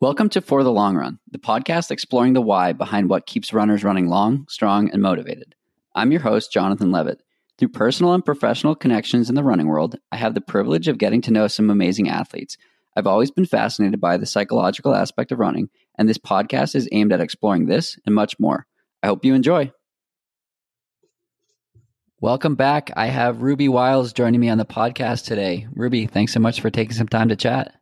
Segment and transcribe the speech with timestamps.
[0.00, 3.82] Welcome to For the Long Run, the podcast exploring the why behind what keeps runners
[3.82, 5.56] running long, strong, and motivated.
[5.94, 7.20] I'm your host, Jonathan Levitt.
[7.58, 11.20] Through personal and professional connections in the running world, I have the privilege of getting
[11.22, 12.56] to know some amazing athletes.
[12.96, 15.68] I've always been fascinated by the psychological aspect of running,
[15.98, 18.66] and this podcast is aimed at exploring this and much more.
[19.02, 19.72] I hope you enjoy.
[22.20, 22.90] Welcome back.
[22.96, 25.68] I have Ruby Wiles joining me on the podcast today.
[25.72, 27.72] Ruby, thanks so much for taking some time to chat.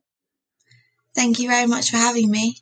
[1.15, 2.59] Thank you very much for having me.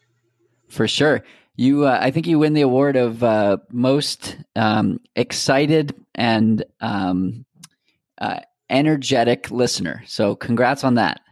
[0.68, 1.24] For sure.
[1.56, 7.44] You, uh, I think you win the award of uh, most um, excited and um,
[8.18, 8.38] uh,
[8.70, 10.04] energetic listener.
[10.06, 11.22] So, congrats on that.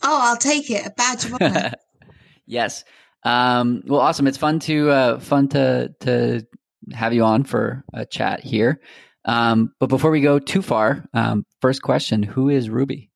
[0.00, 0.86] Oh, I'll take it.
[0.86, 1.72] A badge of honor.
[2.46, 2.84] yes.
[3.24, 4.28] Um, well, awesome.
[4.28, 6.46] It's fun to uh, fun to to
[6.92, 8.80] have you on for a chat here.
[9.24, 13.10] Um, but before we go too far, um, first question: Who is Ruby?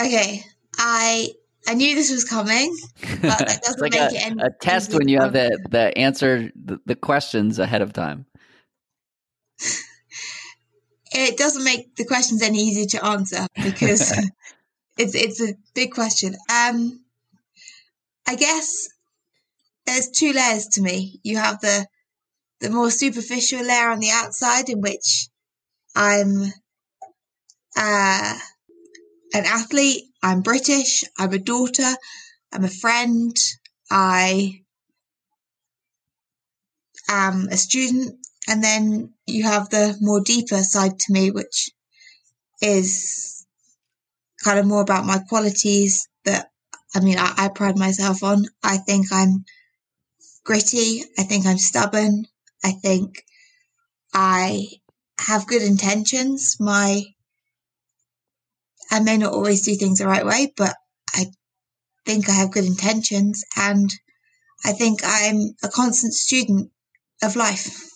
[0.00, 0.42] Okay,
[0.78, 1.30] I
[1.66, 4.94] I knew this was coming, but that doesn't like make a, it any a test
[4.94, 8.26] when you have the the answer the, the questions ahead of time.
[11.12, 14.12] It doesn't make the questions any easier to answer because
[14.98, 16.34] it's it's a big question.
[16.52, 17.00] Um,
[18.26, 18.88] I guess
[19.86, 21.20] there's two layers to me.
[21.22, 21.86] You have the
[22.60, 25.28] the more superficial layer on the outside, in which
[25.94, 26.52] I'm
[27.76, 28.38] uh,
[29.34, 31.96] an athlete I'm British, I'm a daughter,
[32.52, 33.34] I'm a friend,
[33.90, 34.60] I
[37.08, 38.16] am a student,
[38.48, 41.70] and then you have the more deeper side to me, which
[42.60, 43.46] is
[44.44, 46.50] kind of more about my qualities that
[46.94, 48.44] I mean, I, I pride myself on.
[48.62, 49.44] I think I'm
[50.44, 51.02] gritty.
[51.18, 52.26] I think I'm stubborn.
[52.64, 53.24] I think
[54.12, 54.66] I
[55.18, 56.56] have good intentions.
[56.58, 57.02] My
[58.90, 60.74] I may not always do things the right way, but
[61.14, 61.26] I
[62.04, 63.90] think I have good intentions and
[64.64, 66.70] I think I'm a constant student
[67.22, 67.86] of life.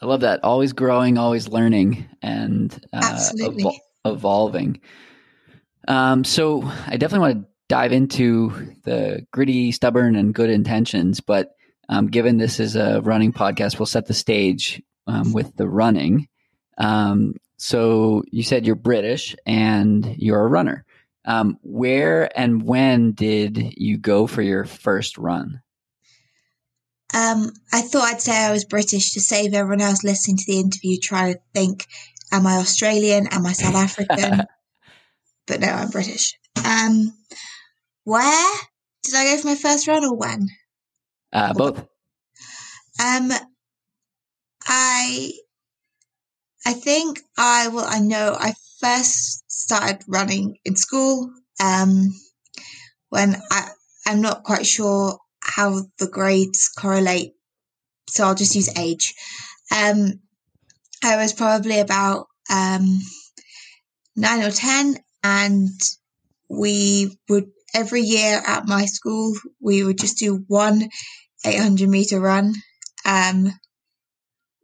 [0.00, 0.44] I love that.
[0.44, 4.80] Always growing, always learning, and uh, Evol- evolving.
[5.88, 11.20] Um, so I definitely want to dive into the gritty, stubborn, and good intentions.
[11.20, 11.55] But
[11.88, 16.28] um, given this is a running podcast, we'll set the stage um, with the running.
[16.78, 20.84] Um, so you said you're British and you're a runner.
[21.24, 25.60] Um, where and when did you go for your first run?
[27.14, 30.60] Um, I thought I'd say I was British to save everyone else listening to the
[30.60, 31.86] interview trying to think,
[32.32, 33.28] am I Australian?
[33.28, 34.42] Am I South African?
[35.46, 36.36] but no, I'm British.
[36.64, 37.12] Um,
[38.04, 38.54] where
[39.02, 40.48] did I go for my first run or when?
[41.36, 41.78] Uh, both.
[42.98, 43.30] Um,
[44.66, 45.32] I
[46.64, 47.84] I think I will.
[47.84, 51.30] I know I first started running in school
[51.62, 52.14] um,
[53.10, 53.68] when I
[54.06, 57.34] I'm not quite sure how the grades correlate,
[58.08, 59.14] so I'll just use age.
[59.70, 60.20] Um,
[61.04, 62.98] I was probably about um,
[64.16, 65.68] nine or ten, and
[66.48, 70.88] we would every year at my school we would just do one
[71.44, 72.54] 800 meter run
[73.04, 73.52] um,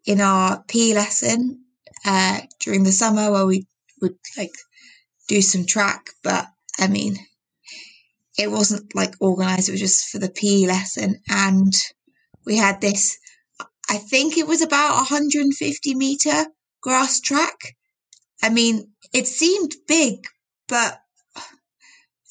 [0.06, 1.65] in our PE lesson
[2.05, 3.66] uh, during the summer where we
[4.00, 4.53] would like
[5.28, 6.47] do some track, but
[6.78, 7.16] I mean,
[8.38, 9.69] it wasn't like organized.
[9.69, 11.21] It was just for the PE lesson.
[11.28, 11.72] And
[12.44, 13.19] we had this,
[13.88, 16.47] I think it was about 150 meter
[16.81, 17.77] grass track.
[18.43, 20.25] I mean, it seemed big,
[20.69, 20.99] but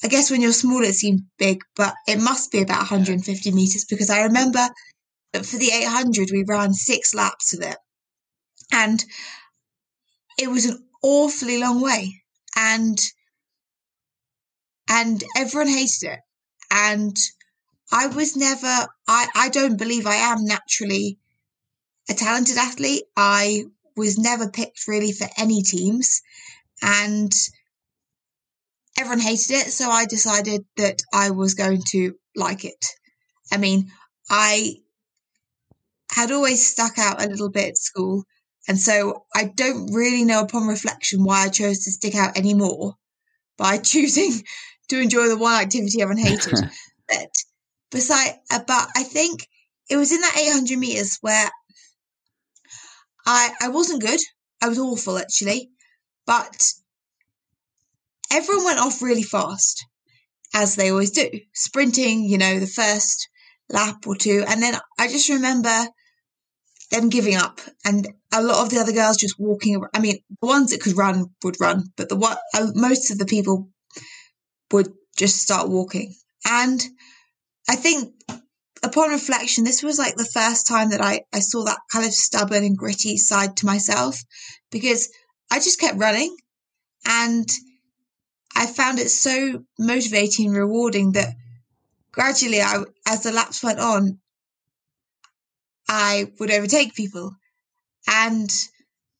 [0.04, 3.84] I guess when you're small, it seemed big, but it must be about 150 meters
[3.88, 4.66] because I remember
[5.32, 7.76] that for the 800, we ran six laps of it.
[8.72, 9.04] And
[10.38, 12.22] it was an awfully long way.
[12.56, 12.98] And
[14.88, 16.20] and everyone hated it.
[16.70, 17.16] And
[17.92, 21.18] i was never i i don't believe i am naturally
[22.08, 23.04] a talented athlete.
[23.16, 23.64] I
[23.96, 26.20] was never picked really for any teams.
[26.82, 27.32] And
[28.98, 32.86] everyone hated it so i decided that i was going to like it
[33.52, 33.90] i mean
[34.30, 34.74] i
[36.10, 38.24] had always stuck out a little bit at school
[38.68, 42.94] and so I don't really know upon reflection why I chose to stick out anymore
[43.58, 44.42] by choosing
[44.88, 46.54] to enjoy the one activity everyone hated.
[47.08, 47.28] but
[47.90, 49.46] beside, uh, but I think
[49.90, 51.50] it was in that 800 meters where
[53.26, 54.20] I, I wasn't good.
[54.62, 55.70] I was awful actually,
[56.26, 56.72] but
[58.32, 59.86] everyone went off really fast
[60.54, 63.28] as they always do, sprinting, you know, the first
[63.68, 64.44] lap or two.
[64.46, 65.86] And then I just remember
[66.90, 69.82] them giving up and a lot of the other girls just walking.
[69.94, 73.18] I mean, the ones that could run would run, but the what uh, most of
[73.18, 73.70] the people
[74.72, 76.14] would just start walking.
[76.46, 76.82] And
[77.68, 78.12] I think
[78.82, 82.12] upon reflection, this was like the first time that I, I saw that kind of
[82.12, 84.20] stubborn and gritty side to myself
[84.70, 85.08] because
[85.50, 86.36] I just kept running
[87.06, 87.48] and
[88.54, 91.34] I found it so motivating and rewarding that
[92.12, 94.20] gradually I, as the laps went on,
[95.88, 97.32] I would overtake people.
[98.06, 98.50] And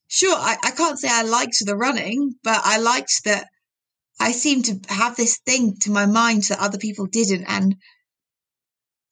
[0.07, 3.47] sure, I, I can't say I liked the running, but I liked that
[4.19, 7.45] I seemed to have this thing to my mind that other people didn't.
[7.45, 7.75] And,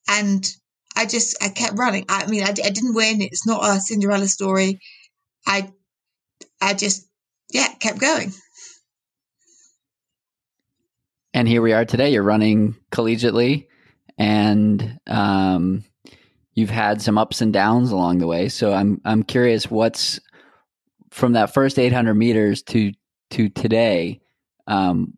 [0.08, 0.56] and
[0.96, 2.04] I just, I kept running.
[2.08, 3.20] I mean, I, I didn't win.
[3.20, 4.78] It's not a Cinderella story.
[5.46, 5.70] I,
[6.60, 7.08] I just,
[7.50, 8.32] yeah, kept going.
[11.34, 12.12] And here we are today.
[12.12, 13.66] You're running collegiately
[14.18, 15.84] and, um,
[16.54, 18.48] you've had some ups and downs along the way.
[18.48, 20.20] So I'm, I'm curious what's
[21.10, 22.92] from that first 800 meters to,
[23.30, 24.20] to today,
[24.66, 25.14] um,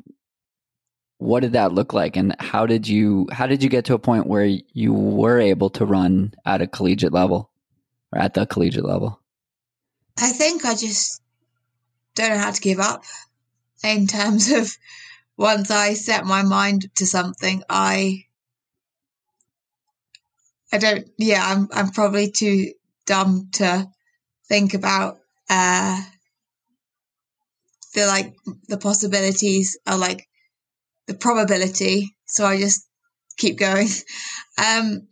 [1.18, 3.98] what did that look like and how did you how did you get to a
[3.98, 7.50] point where you were able to run at a collegiate level
[8.12, 9.20] or at the collegiate level
[10.18, 11.22] i think i just
[12.14, 13.04] don't know how to give up
[13.82, 14.76] in terms of
[15.36, 18.24] once i set my mind to something i
[20.72, 22.72] i don't yeah i'm i'm probably too
[23.06, 23.86] dumb to
[24.48, 25.18] think about
[25.50, 26.00] uh
[27.94, 28.34] feel like
[28.68, 30.26] the possibilities are like
[31.06, 32.16] the probability.
[32.26, 32.86] So I just
[33.38, 33.88] keep going.
[34.56, 35.08] Um,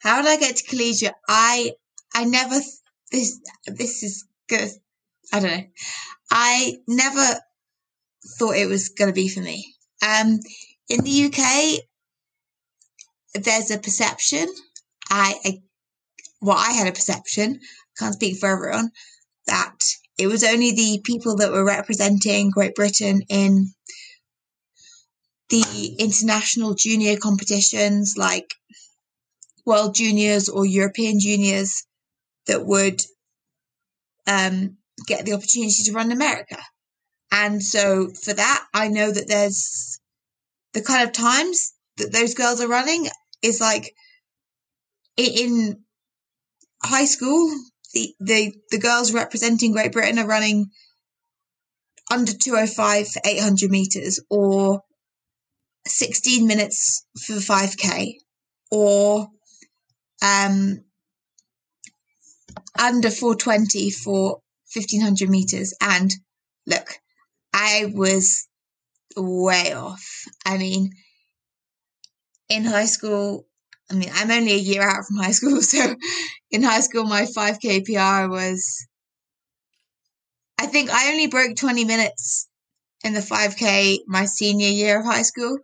[0.00, 1.14] how did I get to collegiate?
[1.26, 1.72] I,
[2.14, 2.56] I never,
[3.10, 4.68] this, this is good.
[5.32, 5.64] I don't know.
[6.30, 7.40] I never
[8.38, 9.74] thought it was going to be for me.
[10.02, 10.40] Um,
[10.88, 11.80] in the UK,
[13.42, 14.46] there's a perception.
[15.10, 15.62] I, I,
[16.40, 17.60] well, I had a perception,
[17.98, 18.90] can't speak for everyone,
[19.46, 19.78] that
[20.18, 23.72] it was only the people that were representing Great Britain in
[25.48, 28.54] the international junior competitions like
[29.66, 31.84] World Juniors or European Juniors
[32.46, 33.00] that would
[34.26, 34.76] um,
[35.06, 36.58] get the opportunity to run America.
[37.32, 40.00] And so for that, I know that there's
[40.72, 43.08] the kind of times that those girls are running
[43.42, 43.94] is like
[45.16, 45.84] in
[46.82, 47.50] high school,
[47.94, 50.70] the, the, the girls representing Great Britain are running
[52.10, 54.82] under 205 for 800 meters or
[55.86, 58.14] 16 minutes for 5k
[58.70, 59.28] or
[60.22, 60.84] um,
[62.78, 64.40] under 420 for
[64.74, 65.74] 1500 meters.
[65.80, 66.12] And
[66.66, 66.98] look,
[67.62, 68.48] I was
[69.16, 70.24] way off.
[70.46, 70.92] I mean,
[72.48, 73.46] in high school,
[73.90, 75.60] I mean, I'm only a year out from high school.
[75.62, 75.94] So
[76.50, 78.86] in high school, my 5k PR was,
[80.58, 82.48] I think I only broke 20 minutes
[83.04, 85.58] in the 5k my senior year of high school.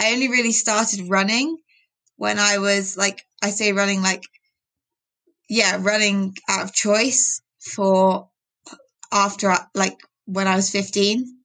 [0.00, 1.58] I only really started running
[2.16, 4.22] when I was like, I say running like,
[5.50, 8.30] yeah, running out of choice for
[9.12, 11.38] after like when I was 15.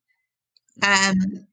[0.82, 1.48] Um,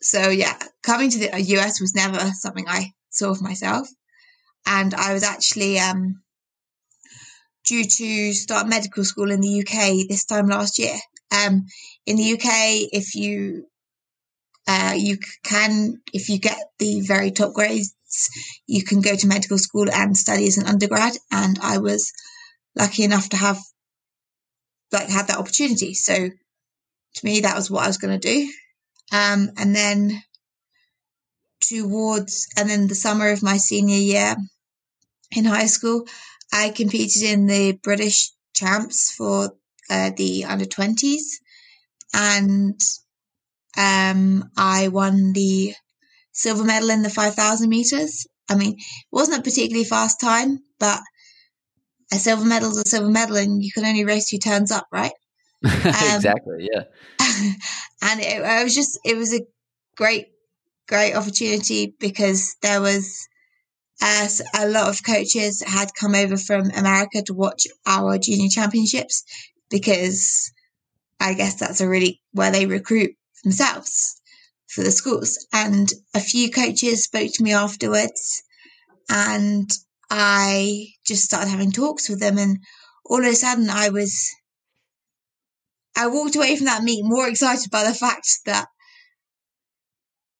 [0.00, 3.88] so yeah, coming to the US was never something I saw of myself.
[4.66, 6.22] And I was actually, um,
[7.64, 10.94] due to start medical school in the UK this time last year.
[11.30, 11.66] Um,
[12.06, 13.66] in the UK, if you
[14.66, 17.94] uh, you can, if you get the very top grades,
[18.66, 21.14] you can go to medical school and study as an undergrad.
[21.32, 22.12] And I was
[22.76, 23.58] lucky enough to have,
[24.92, 25.94] like, have that opportunity.
[25.94, 26.30] So
[27.14, 28.52] to me, that was what I was going to do.
[29.12, 30.22] Um, and then
[31.60, 34.36] towards, and then the summer of my senior year
[35.30, 36.06] in high school,
[36.52, 39.54] I competed in the British champs for
[39.90, 41.22] uh, the under 20s.
[42.14, 42.80] And
[43.76, 45.74] um, I won the
[46.32, 48.26] silver medal in the 5,000 meters.
[48.48, 51.00] I mean, it wasn't a particularly fast time, but
[52.12, 54.86] a silver medal is a silver medal, and you can only race two turns up,
[54.92, 55.12] right?
[55.84, 56.68] Um, exactly.
[56.72, 56.84] Yeah.
[58.02, 59.46] and it, was just, it was a
[59.96, 60.28] great,
[60.88, 63.28] great opportunity because there was
[64.02, 68.48] as uh, a lot of coaches had come over from America to watch our junior
[68.48, 69.24] championships
[69.70, 70.52] because
[71.20, 73.12] I guess that's a really where they recruit
[73.44, 74.20] themselves
[74.66, 75.46] for the schools.
[75.52, 78.42] And a few coaches spoke to me afterwards
[79.08, 79.70] and
[80.10, 82.38] I just started having talks with them.
[82.38, 82.58] And
[83.06, 84.28] all of a sudden I was,
[85.96, 88.66] I walked away from that meet more excited by the fact that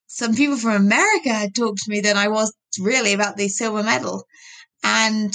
[0.07, 3.83] some people from America had talked to me than I was really about the silver
[3.83, 4.25] medal.
[4.83, 5.35] And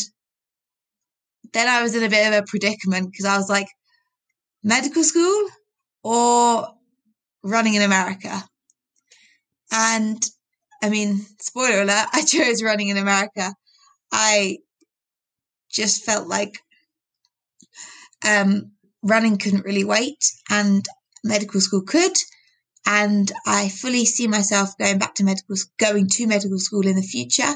[1.53, 3.67] then I was in a bit of a predicament because I was like,
[4.63, 5.47] medical school
[6.03, 6.67] or
[7.43, 8.43] running in America?
[9.71, 10.23] And
[10.83, 13.53] I mean, spoiler alert, I chose running in America.
[14.11, 14.57] I
[15.71, 16.59] just felt like
[18.25, 18.71] um,
[19.07, 20.85] running couldn't really wait and
[21.23, 22.13] medical school could.
[22.85, 27.01] And I fully see myself going back to medical, going to medical school in the
[27.01, 27.53] future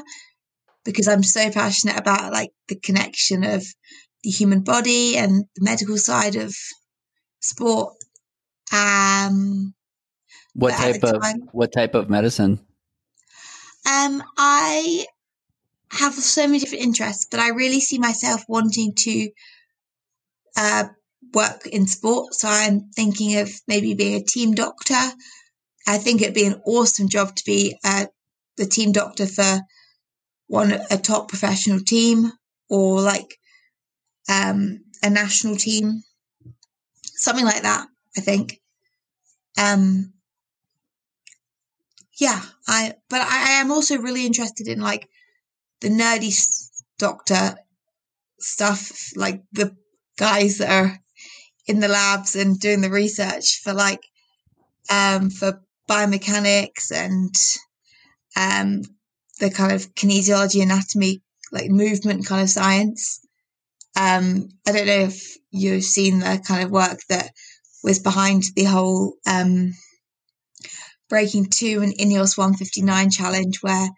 [0.84, 3.64] because I'm so passionate about like the connection of
[4.24, 6.54] the human body and the medical side of
[7.40, 7.94] sport.
[8.72, 9.74] Um,
[10.54, 12.60] what type of time, what type of medicine?
[13.88, 15.06] Um, I
[15.90, 19.30] have so many different interests, but I really see myself wanting to
[20.56, 20.84] uh,
[21.32, 22.34] work in sport.
[22.34, 25.00] So I'm thinking of maybe being a team doctor.
[25.86, 28.06] I think it'd be an awesome job to be uh,
[28.56, 29.60] the team doctor for
[30.46, 32.30] one a top professional team
[32.68, 33.38] or like
[34.28, 36.02] um, a national team,
[37.02, 37.86] something like that.
[38.16, 38.60] I think.
[39.58, 40.12] Um,
[42.20, 45.08] yeah, I but I, I am also really interested in like
[45.80, 46.32] the nerdy
[46.98, 47.56] doctor
[48.38, 49.76] stuff, like the
[50.16, 51.01] guys that are
[51.66, 54.00] in the labs and doing the research for like
[54.90, 57.34] um for biomechanics and
[58.36, 58.82] um
[59.40, 63.20] the kind of kinesiology anatomy like movement kind of science.
[63.96, 67.30] Um i don't know if you've seen the kind of work that
[67.84, 69.72] was behind the whole um
[71.08, 73.88] breaking two and ineos 159 challenge where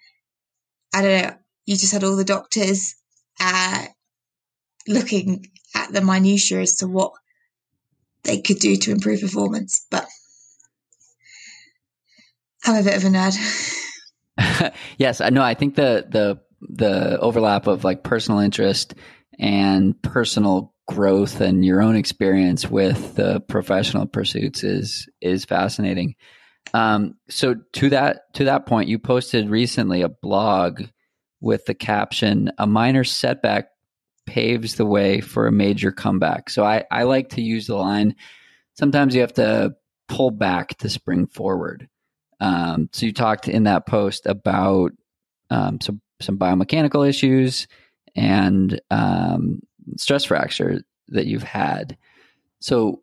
[0.93, 2.97] i don't know you just had all the doctors
[3.41, 3.87] uh
[4.89, 7.13] looking at the minutiae as to what
[8.25, 9.87] they could do to improve performance.
[9.91, 10.07] But
[12.65, 14.75] I'm a bit of a nerd.
[14.99, 15.43] yes, I know.
[15.43, 18.95] I think the the the overlap of like personal interest
[19.39, 26.15] and personal growth and your own experience with the professional pursuits is is fascinating.
[26.73, 30.85] Um, so to that to that point, you posted recently a blog
[31.41, 33.69] with the caption "A minor setback
[34.27, 36.51] paves the way for a major comeback.
[36.51, 38.15] So I, I like to use the line
[38.75, 39.75] sometimes you have to
[40.09, 41.89] pull back to spring forward.
[42.41, 44.93] Um, so you talked in that post about
[45.51, 47.67] um, some some biomechanical issues
[48.15, 49.61] and um,
[49.97, 51.97] stress fracture that you've had.
[52.61, 53.03] So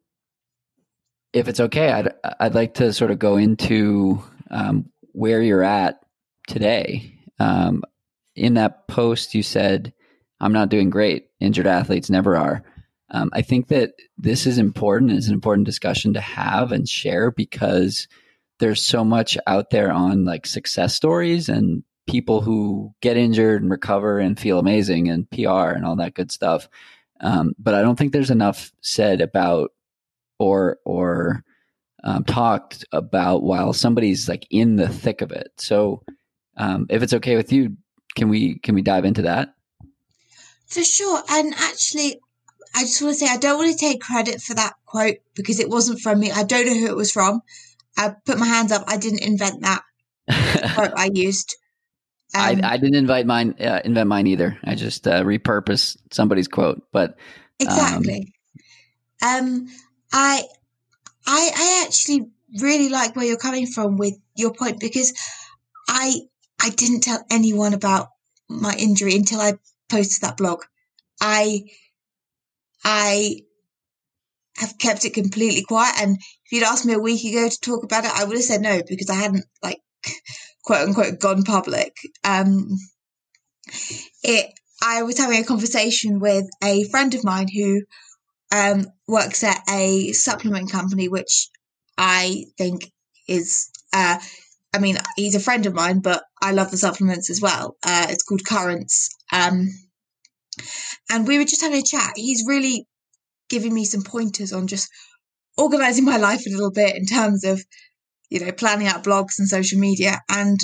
[1.34, 6.00] if it's okay, I'd I'd like to sort of go into um, where you're at
[6.48, 7.16] today.
[7.40, 7.84] Um,
[8.36, 9.94] in that post, you said
[10.42, 11.28] I'm not doing great.
[11.40, 12.64] Injured athletes never are.
[13.12, 15.12] Um, I think that this is important.
[15.12, 18.08] It's an important discussion to have and share because
[18.60, 23.70] there's so much out there on like success stories and people who get injured and
[23.70, 26.68] recover and feel amazing and PR and all that good stuff.
[27.20, 29.72] Um, but I don't think there's enough said about
[30.40, 31.44] or or
[32.04, 35.52] um, talked about while somebody's like in the thick of it.
[35.58, 36.02] So
[36.58, 37.78] um, if it's okay with you,
[38.16, 39.54] can we can we dive into that?
[40.72, 41.22] For sure.
[41.30, 42.20] And actually,
[42.74, 45.60] I just want to say I don't want to take credit for that quote because
[45.60, 46.32] it wasn't from me.
[46.32, 47.42] I don't know who it was from.
[47.98, 48.84] I put my hands up.
[48.88, 49.84] I didn't invent that
[50.76, 51.58] quote I used.
[52.34, 54.58] Um, I, I didn't invite mine, uh, invent mine either.
[54.64, 56.82] I just uh, repurpose somebody's quote.
[56.94, 57.16] But um,
[57.60, 58.34] exactly.
[59.22, 59.68] Um,
[60.14, 60.44] I,
[61.28, 62.30] I, I actually
[62.62, 65.14] really like where you're coming from with your point because
[65.90, 66.14] I,
[66.62, 68.08] I didn't tell anyone about
[68.48, 69.56] my injury until I
[69.92, 70.64] posted that blog.
[71.20, 71.64] I,
[72.84, 73.42] I
[74.58, 75.96] have kept it completely quiet.
[76.02, 78.44] And if you'd asked me a week ago to talk about it, I would have
[78.44, 79.80] said no because I hadn't like
[80.64, 81.94] quote unquote gone public.
[82.24, 82.70] Um,
[84.24, 84.52] it,
[84.84, 87.82] I was having a conversation with a friend of mine who
[88.52, 91.50] um, works at a supplement company, which
[91.98, 92.92] I think
[93.28, 94.18] is, uh,
[94.74, 97.76] I mean, he's a friend of mine, but I love the supplements as well.
[97.84, 99.10] Uh, it's called Currents.
[99.32, 99.70] Um,
[101.10, 102.14] and we were just having a chat.
[102.16, 102.88] He's really
[103.50, 104.90] giving me some pointers on just
[105.58, 107.62] organizing my life a little bit in terms of,
[108.30, 110.20] you know, planning out blogs and social media.
[110.30, 110.60] And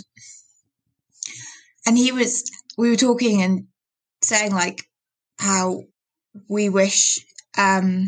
[1.88, 2.44] and he was
[2.78, 3.68] we were talking and
[4.22, 4.84] saying like
[5.40, 5.84] how
[6.50, 7.20] we wish
[7.58, 8.08] um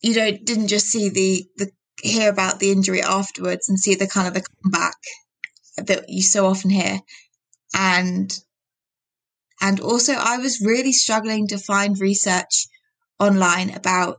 [0.00, 1.70] you know didn't just see the the
[2.02, 4.96] hear about the injury afterwards and see the kind of the comeback
[5.76, 7.00] that you so often hear
[7.74, 8.38] and
[9.60, 12.68] and also, I was really struggling to find research
[13.18, 14.18] online about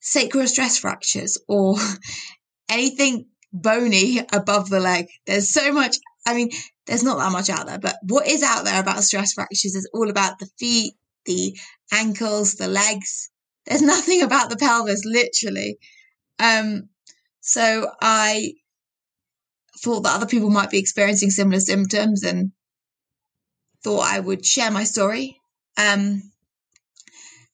[0.00, 1.76] sacral stress fractures or
[2.68, 5.06] anything bony above the leg.
[5.26, 5.96] There's so much
[6.26, 6.50] I mean,
[6.86, 9.88] there's not that much out there, but what is out there about stress fractures is
[9.94, 11.58] all about the feet, the
[11.92, 13.30] ankles, the legs.
[13.66, 15.78] There's nothing about the pelvis, literally.
[16.40, 16.88] Um,
[17.40, 18.54] so I
[19.82, 22.52] thought that other people might be experiencing similar symptoms and
[23.82, 25.40] thought I would share my story.
[25.76, 26.22] Um,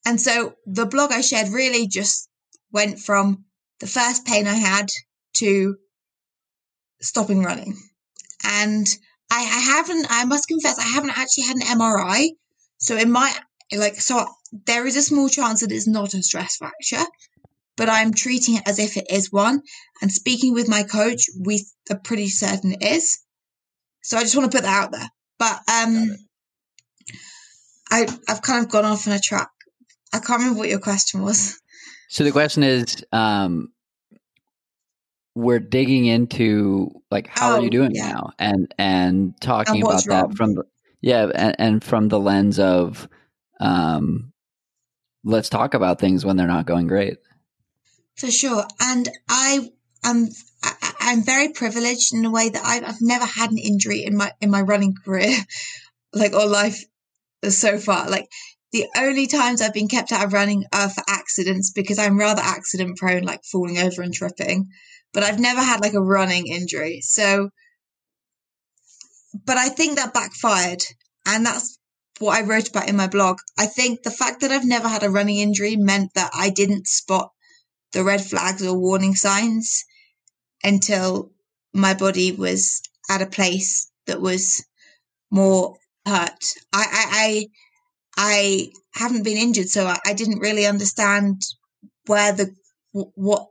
[0.05, 2.28] and so the blog I shared really just
[2.73, 3.45] went from
[3.81, 4.88] the first pain I had
[5.35, 5.76] to
[7.00, 7.76] stopping running.
[8.45, 8.87] And
[9.31, 12.28] I, I haven't, I must confess, I haven't actually had an MRI.
[12.78, 13.37] So it might,
[13.76, 14.26] like, so
[14.66, 17.05] there is a small chance that it's not a stress fracture,
[17.76, 19.62] but I'm treating it as if it is one.
[20.02, 23.18] And speaking with my coach, we are pretty certain it is.
[24.02, 25.09] So I just want to put that out there.
[25.38, 26.16] But um,
[27.90, 29.50] I, I've kind of gone off on a track.
[30.12, 31.61] I can't remember what your question was.
[32.09, 33.73] So the question is, um,
[35.35, 38.12] we're digging into like how oh, are you oh, doing yeah.
[38.12, 40.64] now, and and talking and about that from the,
[41.02, 43.06] yeah, and, and from the lens of,
[43.61, 44.33] um,
[45.25, 47.18] let's talk about things when they're not going great.
[48.17, 49.71] For sure, and I
[50.05, 50.29] am
[50.63, 54.17] I, I'm very privileged in a way that I've, I've never had an injury in
[54.17, 55.37] my in my running career,
[56.15, 56.83] like or life
[57.49, 58.09] so far.
[58.09, 58.29] Like
[58.73, 62.43] the only times I've been kept out of running are for accidents because I'm rather
[62.43, 64.69] accident prone, like falling over and tripping.
[65.13, 67.01] But I've never had like a running injury.
[67.03, 67.51] So,
[69.45, 70.83] but I think that backfired.
[71.27, 71.79] And that's
[72.19, 73.39] what I wrote about in my blog.
[73.59, 76.87] I think the fact that I've never had a running injury meant that I didn't
[76.87, 77.31] spot
[77.97, 79.85] the red flags or warning signs
[80.62, 81.33] until
[81.73, 84.62] my body was at a place that was
[85.31, 86.45] more hurt.
[86.75, 87.47] I, I,
[88.19, 91.41] I haven't been injured, so I, I didn't really understand
[92.07, 92.55] where the
[92.93, 93.47] what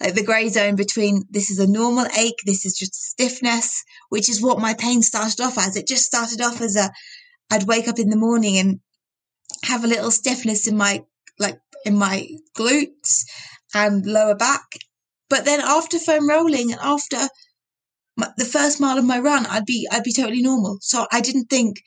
[0.00, 4.28] like the grey zone between this is a normal ache, this is just stiffness, which
[4.28, 5.76] is what my pain started off as.
[5.76, 6.90] It just started off as a
[7.52, 8.80] I'd wake up in the morning and
[9.62, 11.04] have a little stiffness in my
[11.38, 13.24] like in my glutes
[13.74, 14.64] and lower back.
[15.28, 17.28] But then after foam rolling and after
[18.16, 20.78] my, the first mile of my run, I'd be I'd be totally normal.
[20.80, 21.82] So I didn't think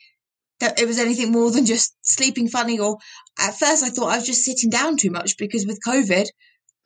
[0.60, 2.98] that it was anything more than just sleeping funny or
[3.38, 6.26] at first I thought I was just sitting down too much because with COVID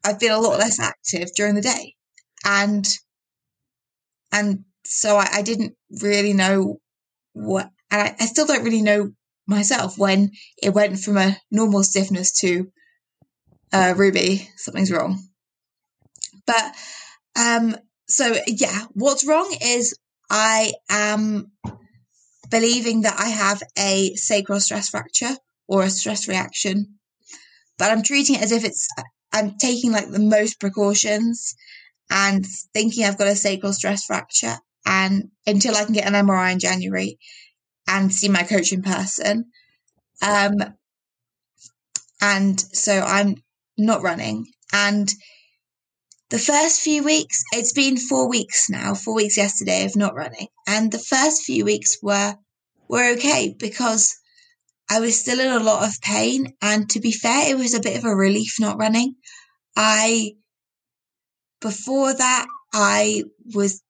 [0.05, 1.95] I've been a lot less active during the day.
[2.45, 2.87] And
[4.33, 6.81] and so I, I didn't really know
[7.33, 9.13] what and I, I still don't really know
[9.47, 10.33] myself when
[10.63, 12.71] it went from a normal stiffness to
[13.73, 15.23] uh, Ruby, something's wrong.
[16.47, 16.75] But
[17.39, 17.77] um
[18.09, 19.95] so yeah, what's wrong is
[20.31, 21.53] I am
[22.51, 26.99] believing that I have a sacral stress fracture or a stress reaction,
[27.79, 28.89] but I'm treating it as if it's,
[29.33, 31.55] I'm taking like the most precautions
[32.11, 36.53] and thinking I've got a sacral stress fracture and until I can get an MRI
[36.53, 37.19] in January
[37.87, 39.47] and see my coach in person.
[40.23, 40.55] Um,
[42.21, 43.37] and so I'm
[43.79, 45.13] not running and
[46.31, 50.49] the first few weeks, it's been four weeks now, four weeks yesterday of not running.
[50.67, 52.37] And the first few weeks were,
[52.87, 54.15] were okay because
[54.91, 56.53] I was still in a lot of pain.
[56.61, 59.15] And to be fair, it was a bit of a relief not running.
[59.75, 60.33] I,
[61.63, 63.83] before that, I was,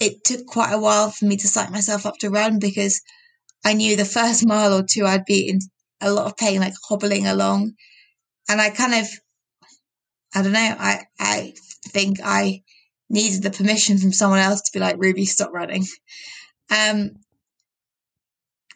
[0.00, 3.02] it took quite a while for me to psych myself up to run because
[3.62, 5.58] I knew the first mile or two I'd be in
[6.00, 7.74] a lot of pain, like hobbling along.
[8.48, 9.08] And I kind of
[10.34, 10.76] I don't know.
[10.78, 11.54] I, I
[11.88, 12.62] think I
[13.10, 15.84] needed the permission from someone else to be like, Ruby, stop running.
[16.70, 17.10] Um,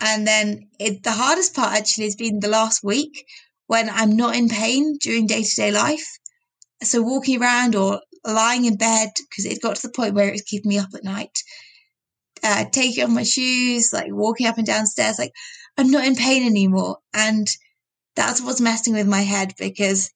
[0.01, 3.27] and then it, the hardest part actually has been the last week
[3.67, 6.07] when I'm not in pain during day to day life.
[6.83, 10.33] So walking around or lying in bed because it got to the point where it
[10.33, 11.39] was keeping me up at night.
[12.43, 15.33] Uh, taking off my shoes, like walking up and down stairs, like
[15.79, 16.99] I'm not in pain anymore.
[17.15, 17.49] And
[18.17, 20.11] that's what's messing with my head because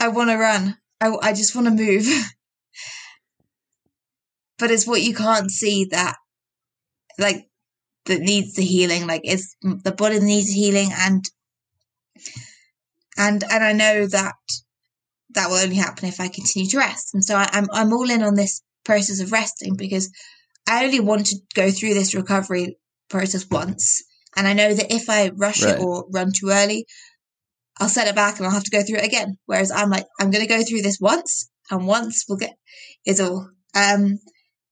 [0.00, 0.78] I want to run.
[1.00, 2.06] I, I just want to move.
[4.58, 6.16] but it's what you can't see that,
[7.18, 7.46] like,
[8.06, 9.06] that needs the healing.
[9.06, 11.24] Like, it's the body needs healing, and
[13.18, 14.34] and and I know that
[15.30, 17.14] that will only happen if I continue to rest.
[17.14, 20.10] And so I, I'm I'm all in on this process of resting because
[20.68, 24.04] I only want to go through this recovery process once.
[24.36, 25.74] And I know that if I rush right.
[25.74, 26.86] it or run too early,
[27.78, 29.38] I'll set it back and I'll have to go through it again.
[29.46, 32.56] Whereas I'm like, I'm going to go through this once and once we'll get
[33.04, 33.50] is all.
[33.74, 34.18] Um,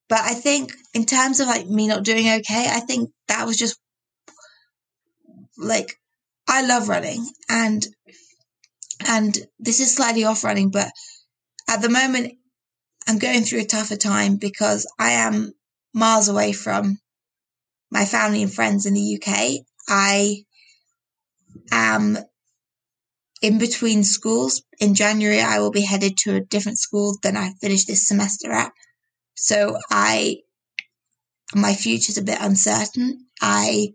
[0.09, 3.57] but I think in terms of like me not doing okay, I think that was
[3.57, 3.79] just
[5.59, 5.99] like,
[6.49, 7.87] I love running and,
[9.07, 10.91] and this is slightly off running, but
[11.69, 12.35] at the moment
[13.07, 15.53] I'm going through a tougher time because I am
[15.93, 16.99] miles away from
[17.95, 19.65] my family and friends in the UK.
[19.89, 20.43] I
[21.71, 22.19] am
[23.41, 24.63] in between schools.
[24.81, 28.51] In January, I will be headed to a different school than I finished this semester
[28.51, 28.73] at.
[29.37, 30.39] So I,
[31.55, 33.27] my future's a bit uncertain.
[33.41, 33.93] I,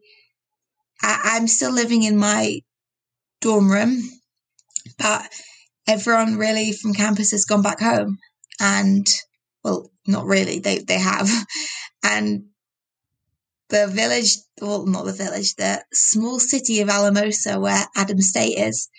[1.02, 2.62] I I'm still living in my
[3.42, 4.02] dorm room,
[4.98, 5.30] but
[5.88, 8.18] everyone really from campus has gone back home
[8.62, 9.06] and
[9.64, 11.30] well, not really, they, they have.
[12.02, 12.49] And
[13.70, 18.90] the village, well, not the village, the small city of Alamosa where Adams State is,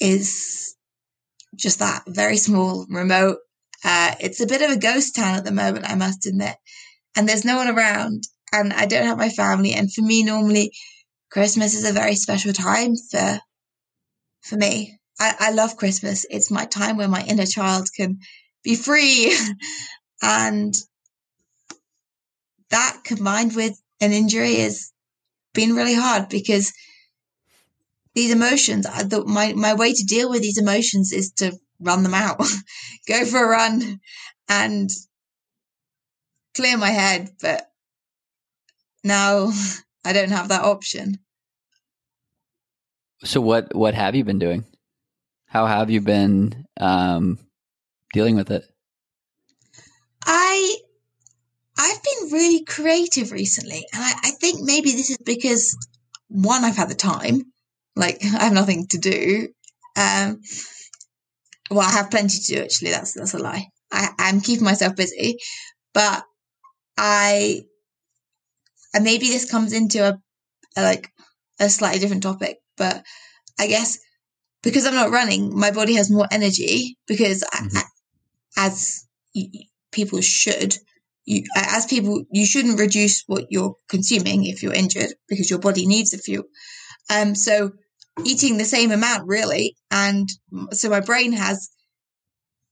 [0.00, 0.76] is
[1.54, 3.38] just that very small, remote.
[3.84, 6.56] Uh, it's a bit of a ghost town at the moment, I must admit.
[7.16, 9.72] And there's no one around, and I don't have my family.
[9.72, 10.72] And for me, normally,
[11.30, 13.40] Christmas is a very special time for
[14.42, 14.98] for me.
[15.18, 16.26] I, I love Christmas.
[16.28, 18.18] It's my time where my inner child can
[18.62, 19.34] be free.
[20.22, 20.74] and
[22.70, 24.92] that combined with an injury has
[25.54, 26.72] been really hard because
[28.14, 32.14] these emotions, the, my, my way to deal with these emotions is to run them
[32.14, 32.38] out,
[33.08, 34.00] go for a run
[34.48, 34.90] and
[36.54, 37.30] clear my head.
[37.40, 37.70] But
[39.04, 39.50] now
[40.04, 41.18] I don't have that option.
[43.24, 44.64] So what, what have you been doing?
[45.46, 47.38] How have you been, um,
[48.12, 48.64] dealing with it?
[50.24, 50.76] I
[51.86, 55.76] I've been really creative recently, and I, I, think maybe this is because
[56.28, 57.52] one, I've had the time,
[57.94, 59.48] like I have nothing to do.
[59.96, 60.40] Um,
[61.70, 62.90] well, I have plenty to do actually.
[62.90, 63.68] That's that's a lie.
[63.92, 65.38] I, I'm keeping myself busy,
[65.94, 66.24] but
[66.98, 67.62] I,
[68.92, 70.18] and maybe this comes into a,
[70.76, 71.08] a like
[71.60, 73.04] a slightly different topic, but
[73.60, 73.98] I guess
[74.62, 77.76] because I'm not running, my body has more energy because mm-hmm.
[77.76, 77.82] I,
[78.56, 79.06] as
[79.92, 80.76] people should.
[81.26, 85.84] You, as people, you shouldn't reduce what you're consuming if you're injured because your body
[85.84, 86.44] needs the fuel.
[87.10, 87.72] Um, so
[88.24, 90.28] eating the same amount really, and
[90.72, 91.68] so my brain has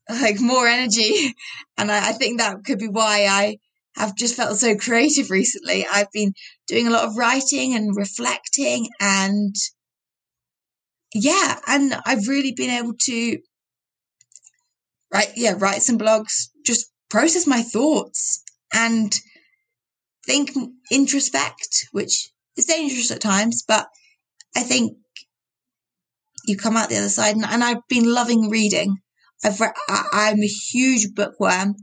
[0.09, 1.35] like more energy,
[1.77, 3.59] and I, I think that could be why I
[3.97, 5.85] have just felt so creative recently.
[5.93, 6.33] I've been
[6.69, 9.55] doing a lot of writing and reflecting, and
[11.13, 13.39] yeah, and I've really been able to
[15.13, 18.44] write, yeah, write some blogs, just process my thoughts
[18.75, 19.15] and
[20.27, 20.51] think,
[20.93, 23.87] introspect, which is dangerous at times, but
[24.57, 24.97] I think
[26.47, 27.37] you come out the other side.
[27.37, 28.97] And, and I've been loving reading.
[29.45, 31.75] I've re- I, I'm a huge bookworm,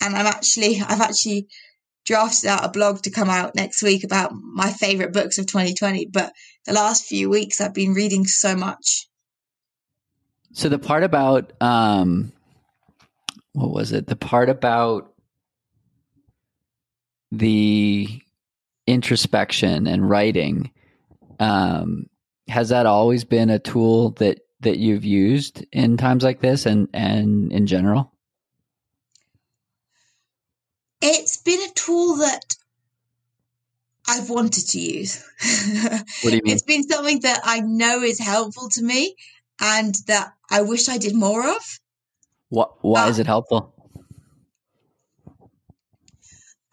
[0.00, 1.48] and I'm actually I've actually
[2.06, 6.06] drafted out a blog to come out next week about my favorite books of 2020.
[6.12, 6.32] But
[6.66, 9.06] the last few weeks, I've been reading so much.
[10.52, 12.32] So the part about um,
[13.52, 14.06] what was it?
[14.06, 15.09] The part about
[17.30, 18.22] the
[18.86, 20.70] introspection and writing.
[21.38, 22.06] Um,
[22.48, 26.88] has that always been a tool that that you've used in times like this and
[26.92, 28.12] and in general?
[31.00, 32.56] It's been a tool that
[34.06, 35.24] I've wanted to use.
[36.22, 36.52] what do you mean?
[36.52, 39.14] It's been something that I know is helpful to me
[39.60, 41.80] and that I wish I did more of.
[42.48, 43.72] What, why is it helpful?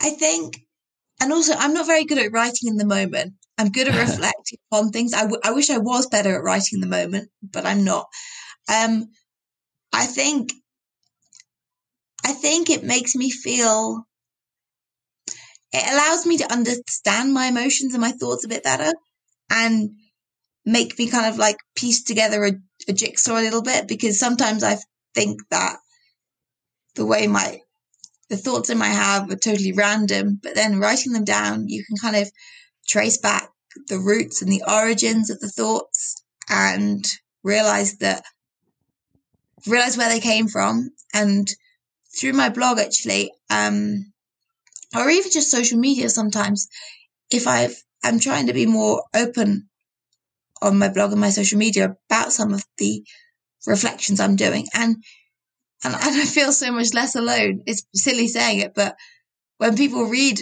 [0.01, 0.60] I think,
[1.21, 3.36] and also, I'm not very good at writing in the moment.
[3.57, 5.13] I'm good at reflecting on things.
[5.13, 8.07] I, w- I wish I was better at writing in the moment, but I'm not.
[8.69, 9.10] Um,
[9.93, 10.53] I think,
[12.23, 14.05] I think it makes me feel,
[15.71, 18.91] it allows me to understand my emotions and my thoughts a bit better
[19.49, 19.91] and
[20.65, 22.53] make me kind of like piece together a,
[22.89, 24.77] a jigsaw a little bit because sometimes I
[25.15, 25.77] think that
[26.95, 27.62] the way my
[28.29, 31.97] the thoughts I might have are totally random, but then writing them down, you can
[31.97, 32.31] kind of
[32.87, 33.49] trace back
[33.87, 37.05] the roots and the origins of the thoughts and
[37.43, 38.23] realize that
[39.67, 40.89] realize where they came from.
[41.13, 41.47] And
[42.15, 44.11] through my blog actually um
[44.95, 46.67] or even just social media sometimes
[47.31, 49.67] if i've i'm trying to be more open
[50.61, 53.03] on my blog and my social media about some of the
[53.67, 54.65] reflections i'm doing
[55.83, 57.63] and and I feel so much less alone.
[57.65, 58.95] It's silly saying it, but
[59.57, 60.41] when people read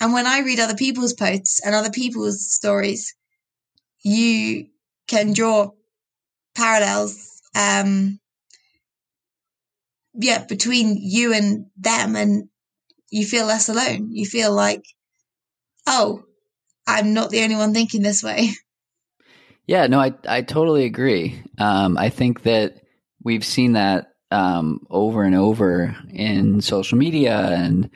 [0.00, 3.14] and when I read other people's posts and other people's stories,
[4.02, 4.66] you
[5.06, 5.70] can draw
[6.54, 8.18] parallels, um,
[10.14, 12.48] yeah, between you and them, and
[13.10, 14.08] you feel less alone.
[14.10, 14.82] You feel like,
[15.86, 16.24] oh,
[16.86, 18.50] I'm not the only one thinking this way.
[19.64, 21.40] Yeah, no, I I totally agree.
[21.56, 22.82] Um, I think that
[23.22, 27.90] we've seen that um, over and over in social media and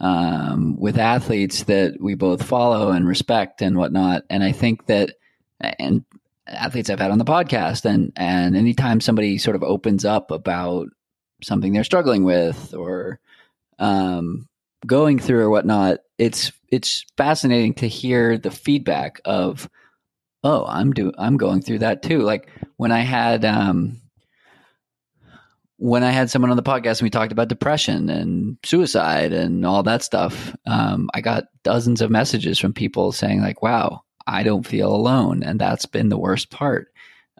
[0.00, 4.22] um, with athletes that we both follow and respect and whatnot.
[4.30, 5.14] And I think that,
[5.60, 6.04] and
[6.46, 10.88] athletes I've had on the podcast, and and anytime somebody sort of opens up about
[11.42, 13.20] something they're struggling with or
[13.78, 14.48] um,
[14.86, 19.68] going through or whatnot, it's it's fascinating to hear the feedback of,
[20.42, 22.20] oh, I'm do I'm going through that too.
[22.20, 24.00] Like when I had um,
[25.76, 29.66] when I had someone on the podcast and we talked about depression and suicide and
[29.66, 34.42] all that stuff, um, I got dozens of messages from people saying like, "Wow, I
[34.42, 36.88] don't feel alone," and that's been the worst part.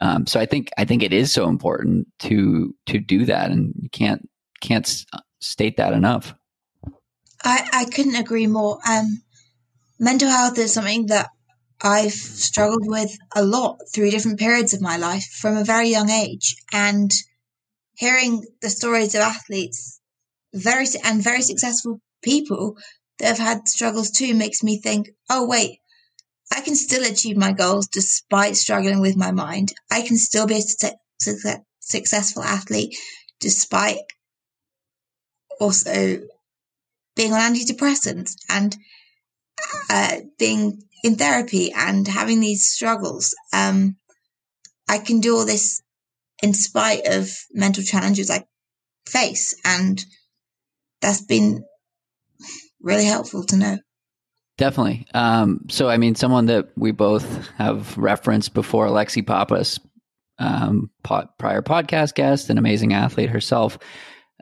[0.01, 3.73] Um, so I think I think it is so important to to do that, and
[3.81, 4.29] you can't
[4.61, 5.05] can't
[5.41, 6.35] state that enough.
[7.43, 8.79] I I couldn't agree more.
[8.89, 9.23] Um,
[10.01, 11.31] mental health is something that
[11.81, 16.11] I've struggled with a lot through different periods of my life from a very young
[16.11, 17.13] age, and
[17.97, 20.01] hearing the stories of athletes,
[20.53, 22.77] very and very successful people
[23.19, 25.79] that have had struggles too, makes me think, oh wait,
[26.53, 29.73] I can still achieve my goals despite struggling with my mind.
[29.91, 32.97] I can still be a su- successful athlete
[33.41, 33.99] despite
[35.61, 36.21] also
[37.17, 38.77] being on antidepressants and
[39.91, 43.35] uh, being in therapy and having these struggles.
[43.53, 43.97] Um,
[44.89, 45.81] I can do all this
[46.45, 48.45] in spite of mental challenges I
[49.07, 49.59] face.
[49.65, 50.05] And
[51.01, 51.65] that's been
[52.83, 53.79] really helpful to know.
[54.59, 55.07] Definitely.
[55.15, 59.81] Um, so, I mean, someone that we both have referenced before, Alexi Pappas,
[60.39, 63.79] um, po- prior podcast guest, an amazing athlete herself,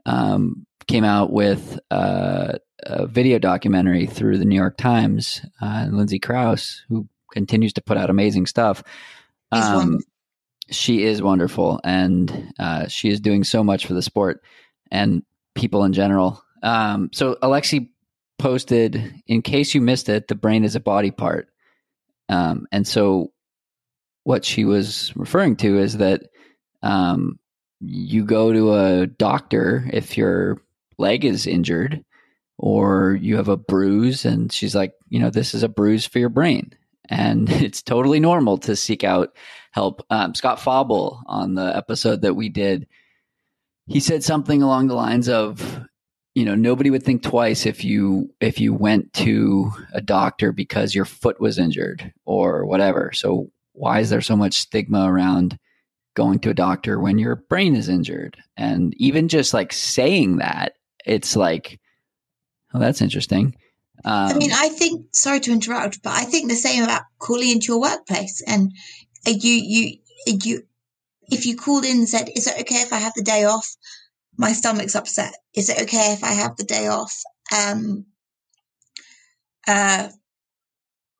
[0.04, 5.40] um, came out with uh, a video documentary through the New York Times.
[5.60, 8.82] Uh, Lindsay Crouse, who continues to put out amazing stuff.
[9.52, 10.00] Um,
[10.72, 14.42] she is wonderful, and uh, she is doing so much for the sport
[14.90, 15.22] and
[15.54, 16.42] people in general.
[16.62, 17.88] Um, so Alexi
[18.38, 21.48] posted, in case you missed it, the brain is a body part,
[22.28, 23.32] um, and so
[24.24, 26.22] what she was referring to is that
[26.82, 27.38] um,
[27.80, 30.62] you go to a doctor if your
[30.98, 32.04] leg is injured
[32.56, 36.18] or you have a bruise, and she's like, you know, this is a bruise for
[36.18, 36.72] your brain
[37.08, 39.34] and it's totally normal to seek out
[39.72, 40.04] help.
[40.10, 42.86] Um, Scott Fauble on the episode that we did,
[43.86, 45.80] he said something along the lines of,
[46.34, 50.94] you know, nobody would think twice if you if you went to a doctor because
[50.94, 53.12] your foot was injured or whatever.
[53.12, 55.58] So why is there so much stigma around
[56.14, 58.36] going to a doctor when your brain is injured?
[58.56, 61.80] And even just like saying that, it's like,
[62.72, 63.56] oh, that's interesting.
[64.04, 65.14] Um, I mean, I think.
[65.14, 68.72] Sorry to interrupt, but I think the same about calling into your workplace and
[69.26, 70.62] you you you.
[71.30, 73.76] If you called in and said, "Is it okay if I have the day off?
[74.36, 75.34] My stomach's upset.
[75.54, 77.14] Is it okay if I have the day off?
[77.56, 78.06] Um,
[79.66, 80.08] uh,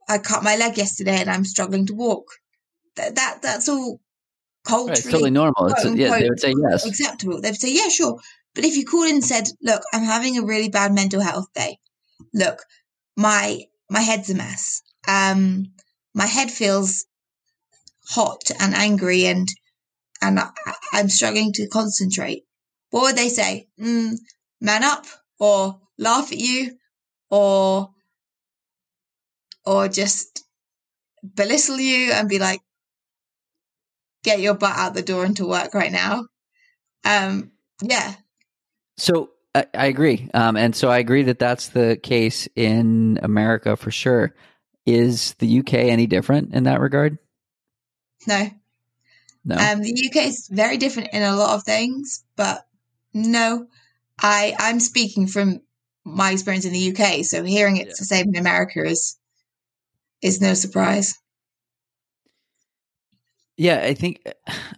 [0.09, 2.27] I cut my leg yesterday and I'm struggling to walk.
[2.97, 4.01] That, that that's all
[4.65, 5.67] culturally right, it's totally normal.
[5.69, 7.41] It's a, yeah, they would say yes, acceptable.
[7.41, 8.19] They would say yeah, sure.
[8.55, 11.47] But if you called in and said, "Look, I'm having a really bad mental health
[11.55, 11.79] day,"
[12.33, 12.65] look,
[13.17, 14.83] my my head's a mess.
[15.07, 15.73] Um,
[16.15, 17.05] my head feels
[18.05, 19.49] hot and angry, and
[20.21, 20.51] and I,
[20.95, 22.45] am struggling to concentrate.
[22.91, 23.69] What would they say?
[23.81, 24.17] Mm,
[24.61, 25.07] man up,
[25.39, 26.77] or laugh at you,
[27.31, 27.91] or
[29.65, 30.45] or just
[31.35, 32.61] belittle you and be like,
[34.25, 36.27] get your butt out the door and to work right now.
[37.05, 38.15] Um, yeah.
[38.97, 43.77] So I, I agree, um, and so I agree that that's the case in America
[43.77, 44.35] for sure.
[44.85, 47.19] Is the UK any different in that regard?
[48.27, 48.51] No.
[49.45, 49.57] No.
[49.57, 52.65] Um, the UK is very different in a lot of things, but
[53.13, 53.67] no,
[54.21, 55.61] I I'm speaking from
[56.05, 57.25] my experience in the UK.
[57.25, 57.95] So hearing it's yeah.
[57.99, 59.19] the same in America is
[60.21, 61.19] is no surprise.
[63.57, 64.23] Yeah, I think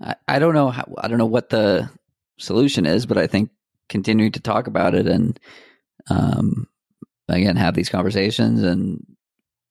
[0.00, 1.90] I, I don't know how I don't know what the
[2.38, 3.50] solution is, but I think
[3.88, 5.38] continuing to talk about it and
[6.10, 6.66] um,
[7.28, 9.04] again have these conversations and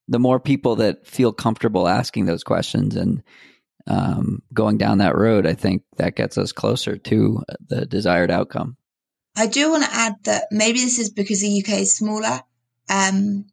[0.07, 3.23] the more people that feel comfortable asking those questions and
[3.87, 8.77] um, going down that road, I think that gets us closer to the desired outcome.
[9.35, 12.41] I do want to add that maybe this is because the UK is smaller.
[12.89, 13.45] Um,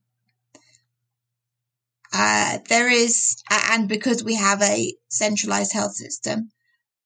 [2.13, 6.51] uh, there is, and because we have a centralized health system,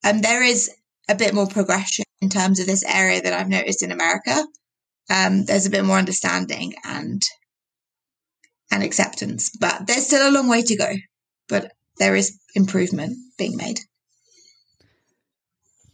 [0.03, 0.71] um, there is
[1.09, 4.45] a bit more progression in terms of this area that I've noticed in America.
[5.11, 7.23] Um, there's a bit more understanding and
[8.71, 10.93] and acceptance, but there's still a long way to go.
[11.49, 13.79] But there is improvement being made.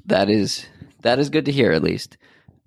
[0.07, 0.66] That is
[1.03, 2.16] that is good to hear, at least.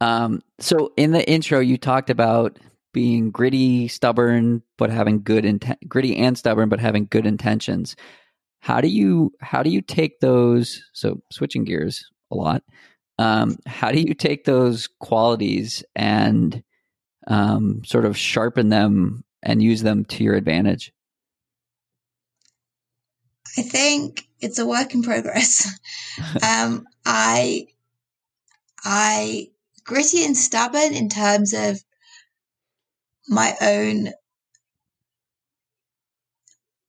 [0.02, 2.60] Um, so in the intro, you talked about
[2.94, 7.96] being gritty, stubborn, but having good intent, gritty and stubborn, but having good intentions.
[8.60, 10.84] How do you how do you take those?
[10.94, 12.64] So switching gears a lot.
[13.20, 16.64] Um, how do you take those qualities and
[17.28, 20.92] um, sort of sharpen them and use them to your advantage?
[23.58, 25.68] I think it's a work in progress.
[26.44, 27.68] um, I,
[28.84, 29.50] I
[29.84, 31.80] gritty and stubborn in terms of
[33.28, 34.10] my own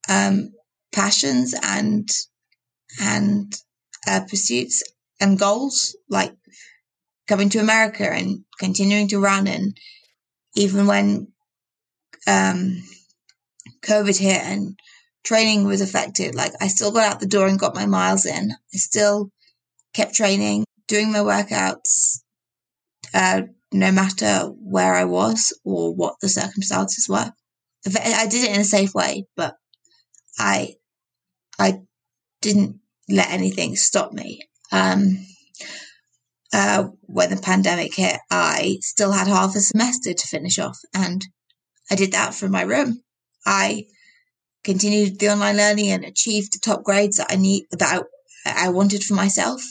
[0.09, 0.53] um,
[0.93, 2.09] passions and
[3.01, 3.53] and
[4.07, 4.83] uh, pursuits
[5.21, 6.35] and goals, like
[7.27, 9.77] coming to America and continuing to run, and
[10.55, 11.29] even when
[12.27, 12.83] um,
[13.83, 14.79] COVID hit and
[15.25, 18.51] training was affected, like I still got out the door and got my miles in.
[18.53, 19.31] I still
[19.95, 22.21] kept training, doing my workouts,
[23.13, 27.33] uh, no matter where I was or what the circumstances were.
[27.87, 29.57] I did it in a safe way, but
[30.39, 30.75] I,
[31.59, 31.81] I
[32.41, 34.41] didn't let anything stop me.
[34.73, 35.27] Um,
[36.53, 41.25] uh, when the pandemic hit, I still had half a semester to finish off, and
[41.91, 43.03] I did that from my room.
[43.45, 43.87] I
[44.63, 48.03] continued the online learning and achieved the top grades that I need that
[48.47, 49.63] I, I wanted for myself,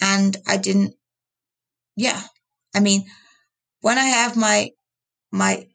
[0.00, 0.94] and I didn't.
[1.96, 2.20] Yeah,
[2.74, 3.04] I mean,
[3.80, 4.70] when I have my
[5.30, 5.66] my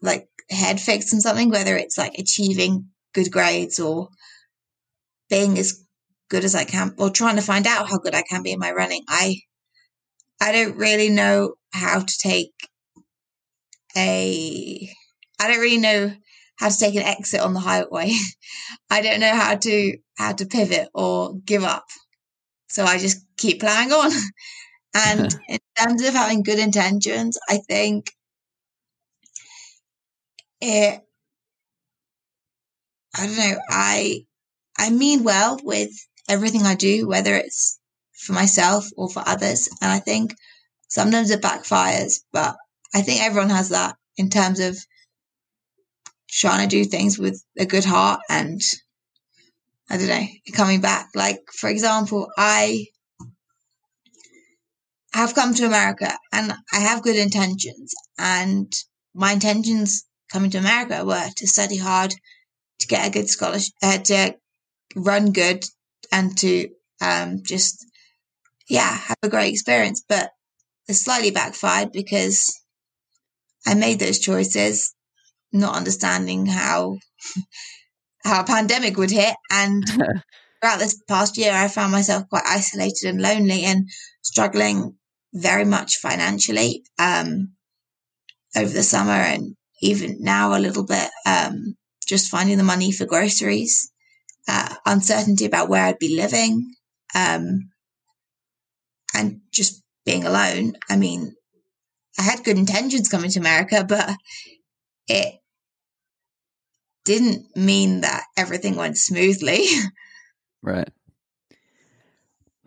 [0.00, 4.08] like head fixed on something, whether it's like achieving good grades or
[5.28, 5.82] being as
[6.32, 8.58] good as I can or trying to find out how good I can be in
[8.58, 9.36] my running, I
[10.40, 12.54] I don't really know how to take
[13.94, 14.90] a
[15.38, 16.12] I don't really know
[16.56, 18.12] how to take an exit on the highway.
[18.90, 21.84] I don't know how to how to pivot or give up.
[22.70, 24.10] So I just keep plowing on.
[24.94, 28.10] And in terms of having good intentions, I think
[30.60, 31.00] it,
[33.18, 34.26] I don't know, I,
[34.78, 35.92] I mean well with
[36.28, 37.78] everything I do, whether it's
[38.12, 39.68] for myself or for others.
[39.80, 40.34] And I think
[40.88, 42.56] sometimes it backfires, but
[42.94, 44.76] I think everyone has that in terms of
[46.30, 48.60] trying to do things with a good heart and
[49.90, 51.10] I don't know, coming back.
[51.14, 52.86] Like, for example, I
[55.12, 57.92] have come to America and I have good intentions.
[58.18, 58.72] And
[59.14, 62.14] my intentions coming to America were to study hard,
[62.78, 64.34] to get a good scholarship, uh, to
[64.96, 65.62] run good,
[66.12, 66.68] and to
[67.00, 67.84] um, just,
[68.68, 70.04] yeah, have a great experience.
[70.08, 70.30] But
[70.88, 72.60] it slightly backfired because
[73.66, 74.94] I made those choices,
[75.52, 76.98] not understanding how
[78.24, 79.34] how a pandemic would hit.
[79.50, 79.84] And
[80.60, 83.88] throughout this past year, I found myself quite isolated and lonely and
[84.22, 84.96] struggling
[85.34, 87.52] very much financially um,
[88.56, 91.74] over the summer and even now a little bit um,
[92.06, 93.91] just finding the money for groceries,
[94.48, 96.74] uh, uncertainty about where I'd be living,
[97.14, 97.70] um,
[99.14, 100.74] and just being alone.
[100.88, 101.34] I mean,
[102.18, 104.16] I had good intentions coming to America, but
[105.08, 105.34] it
[107.04, 109.64] didn't mean that everything went smoothly.
[110.62, 110.90] right.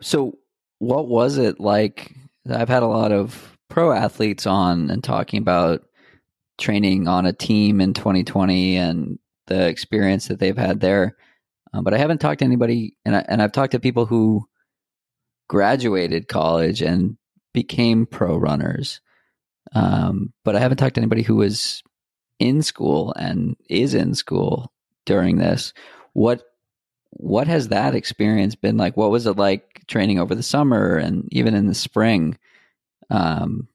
[0.00, 0.38] So,
[0.78, 2.14] what was it like
[2.50, 5.82] I've had a lot of pro athletes on and talking about
[6.58, 11.16] training on a team in 2020 and the experience that they've had there.
[11.76, 14.46] Um, but I haven't talked to anybody, and, I, and I've talked to people who
[15.48, 17.16] graduated college and
[17.52, 19.00] became pro runners.
[19.74, 21.82] Um, but I haven't talked to anybody who was
[22.38, 24.72] in school and is in school
[25.04, 25.72] during this.
[26.12, 26.42] What
[27.10, 28.96] what has that experience been like?
[28.96, 32.36] What was it like training over the summer and even in the spring
[33.08, 33.68] um,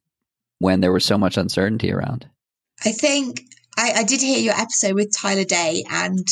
[0.59, 2.27] when there was so much uncertainty around?
[2.85, 3.41] I think
[3.77, 6.27] I, I did hear your episode with Tyler Day and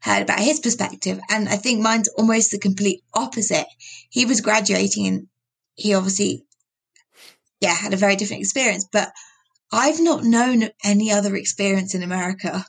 [0.00, 1.18] heard about his perspective.
[1.30, 3.66] And I think mine's almost the complete opposite.
[4.10, 5.28] He was graduating and
[5.74, 6.44] he obviously,
[7.60, 8.86] yeah, had a very different experience.
[8.90, 9.12] But
[9.72, 12.64] I've not known any other experience in America.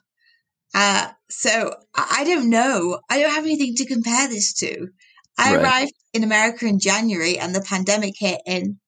[0.73, 2.99] Uh, so I don't know.
[3.09, 4.89] I don't have anything to compare this to.
[5.38, 5.63] I right.
[5.63, 8.80] arrived in America in January and the pandemic hit in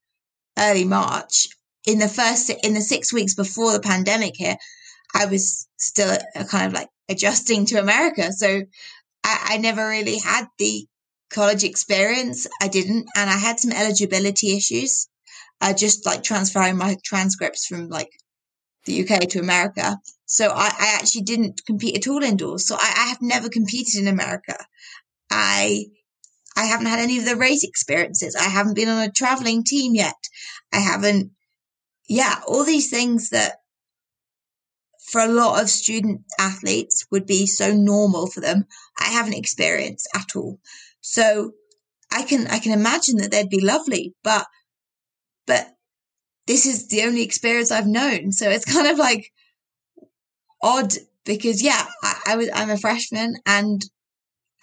[0.58, 1.48] early March.
[1.86, 4.58] In the first, in the six weeks before the pandemic hit,
[5.16, 8.32] I was still a, a kind of like adjusting to America.
[8.32, 8.64] So
[9.24, 10.88] I, I never really had the
[11.30, 12.48] college experience.
[12.62, 13.08] I didn't.
[13.16, 15.08] And I had some eligibility issues.
[15.64, 18.10] Uh, just like transferring my transcripts from like
[18.86, 19.96] the UK to America.
[20.26, 22.68] So I, I actually didn't compete at all indoors.
[22.68, 24.58] So I, I, have never competed in America.
[25.30, 25.86] I
[26.58, 28.36] I haven't had any of the race experiences.
[28.36, 30.16] I haven't been on a traveling team yet.
[30.74, 31.32] I haven't,
[32.10, 33.61] yeah, all these things that
[35.12, 38.66] for a lot of student athletes would be so normal for them.
[38.98, 40.60] I haven't experienced at all.
[41.02, 41.52] So
[42.10, 44.46] I can, I can imagine that they'd be lovely, but,
[45.46, 45.68] but
[46.48, 48.32] this is the only experience I've known.
[48.32, 49.32] So it's kind of like
[50.64, 50.94] odd
[51.26, 53.82] because yeah, I, I was, I'm a freshman and,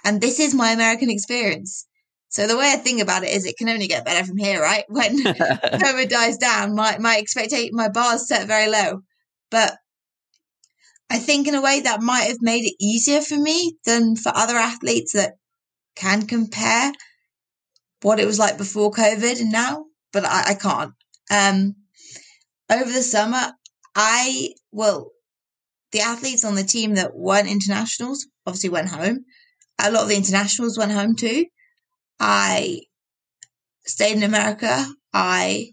[0.03, 1.87] and this is my American experience.
[2.31, 4.63] So the way I think about it is it can only get better from here,
[4.63, 4.85] right?
[4.89, 9.03] When COVID dies down, my, my expectation, my bar's set very low,
[9.51, 9.77] but
[11.11, 14.31] I think in a way that might have made it easier for me than for
[14.35, 15.35] other athletes that
[15.97, 16.93] can compare
[18.03, 20.93] what it was like before COVID and now, but I, I can't.
[21.31, 21.75] Um,
[22.71, 23.53] over the summer,
[23.95, 25.11] I, well,
[25.93, 29.25] the athletes on the team that weren't internationals obviously went home.
[29.81, 31.47] A lot of the internationals went home too.
[32.21, 32.81] I
[33.87, 34.87] stayed in America.
[35.13, 35.73] I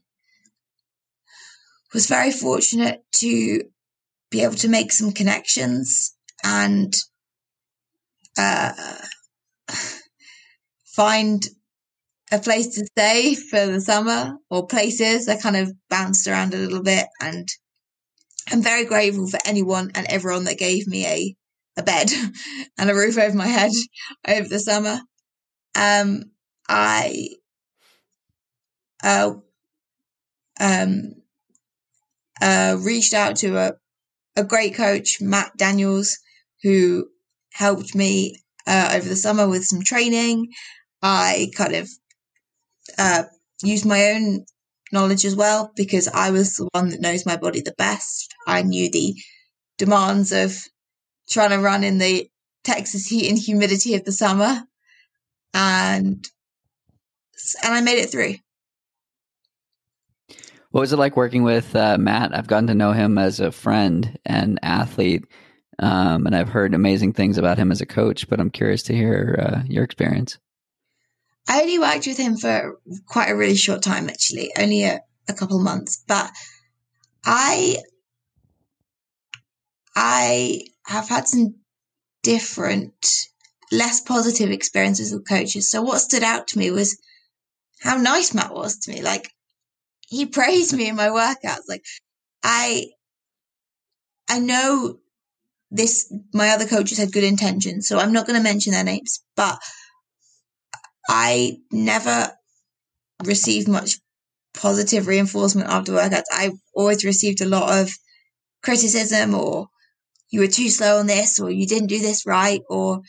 [1.94, 3.64] was very fortunate to
[4.32, 6.94] be able to make some connections and
[8.38, 8.74] uh,
[10.86, 11.48] find
[12.32, 15.30] a place to stay for the summer or places.
[15.30, 17.48] I kind of bounced around a little bit and
[18.52, 21.36] I'm very grateful for anyone and everyone that gave me a,
[21.78, 22.10] a bed
[22.78, 23.72] and a roof over my head
[24.28, 25.00] over the summer.
[25.76, 26.24] Um,
[26.68, 27.30] I,
[29.04, 29.34] uh,
[30.60, 31.14] um,
[32.42, 33.74] uh, reached out to a,
[34.36, 36.18] a great coach, Matt Daniels,
[36.64, 37.08] who
[37.54, 40.48] helped me uh, over the summer with some training.
[41.02, 41.90] I kind of
[42.98, 43.24] uh,
[43.64, 44.46] used my own
[44.92, 48.34] knowledge as well because I was the one that knows my body the best.
[48.48, 49.16] I knew the
[49.78, 50.58] demands of
[51.30, 52.30] trying to run in the
[52.64, 54.64] Texas heat and humidity of the summer,
[55.54, 56.28] and
[57.64, 58.36] and I made it through.
[60.76, 62.36] What was it like working with uh, Matt?
[62.36, 65.24] I've gotten to know him as a friend and athlete,
[65.80, 68.28] um, and I've heard amazing things about him as a coach.
[68.28, 70.38] But I'm curious to hear uh, your experience.
[71.48, 75.00] I only worked with him for quite a really short time, actually, only a,
[75.30, 76.04] a couple months.
[76.06, 76.30] But
[77.24, 77.78] I,
[79.96, 81.56] I have had some
[82.22, 83.30] different,
[83.72, 85.72] less positive experiences with coaches.
[85.72, 87.00] So what stood out to me was
[87.80, 89.02] how nice Matt was to me.
[89.02, 89.32] Like
[90.08, 91.68] he praised me in my workouts.
[91.68, 91.84] Like
[92.44, 92.88] I,
[94.30, 95.00] I know
[95.72, 99.24] this, my other coaches had good intentions, so I'm not going to mention their names,
[99.36, 99.60] but
[101.08, 102.32] I never
[103.24, 104.00] received much
[104.54, 106.24] positive reinforcement after workouts.
[106.32, 107.92] I always received a lot of
[108.64, 109.68] criticism or
[110.32, 113.02] you were too slow on this or you didn't do this right or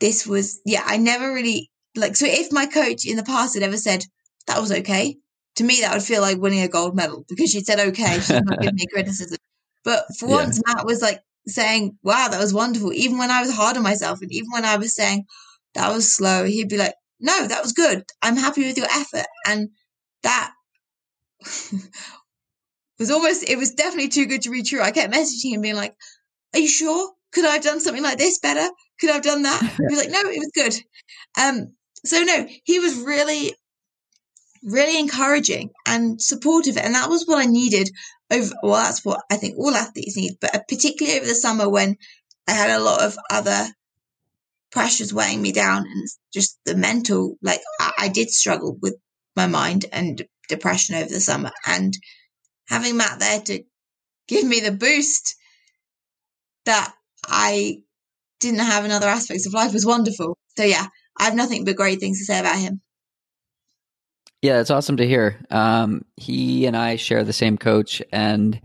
[0.00, 3.62] this was, yeah, I never really like, so if my coach in the past had
[3.62, 4.04] ever said
[4.46, 5.16] that was okay,
[5.56, 8.40] to me, that would feel like winning a gold medal because she said, okay, she's
[8.42, 9.38] not giving me criticism.
[9.84, 10.36] But for yeah.
[10.36, 12.92] once, Matt was like saying, wow, that was wonderful.
[12.92, 15.24] Even when I was hard on myself and even when I was saying
[15.74, 18.04] that was slow, he'd be like, no, that was good.
[18.22, 19.26] I'm happy with your effort.
[19.46, 19.70] And
[20.22, 20.52] that
[22.98, 24.82] was almost, it was definitely too good to be true.
[24.82, 25.96] I kept messaging him being like,
[26.54, 27.12] are you sure?
[27.32, 28.68] Could I have done something like this better?
[29.00, 29.60] Could I have done that?
[29.62, 30.74] He was like, no, it was good.
[31.40, 33.54] Um, so no, he was really
[34.62, 36.76] really encouraging and supportive.
[36.76, 37.90] And that was what I needed
[38.30, 41.68] over, well, that's what I think all athletes need, but uh, particularly over the summer
[41.68, 41.96] when
[42.48, 43.66] I had a lot of other
[44.70, 48.96] pressures weighing me down and just the mental, like I, I did struggle with
[49.34, 51.96] my mind and depression over the summer and
[52.68, 53.62] having Matt there to
[54.28, 55.36] give me the boost
[56.64, 56.92] that
[57.26, 57.78] I
[58.40, 60.36] didn't have in other aspects of life was wonderful.
[60.56, 60.86] So yeah,
[61.18, 62.80] I have nothing but great things to say about him.
[64.42, 65.40] Yeah, it's awesome to hear.
[65.50, 68.60] Um, he and I share the same coach, and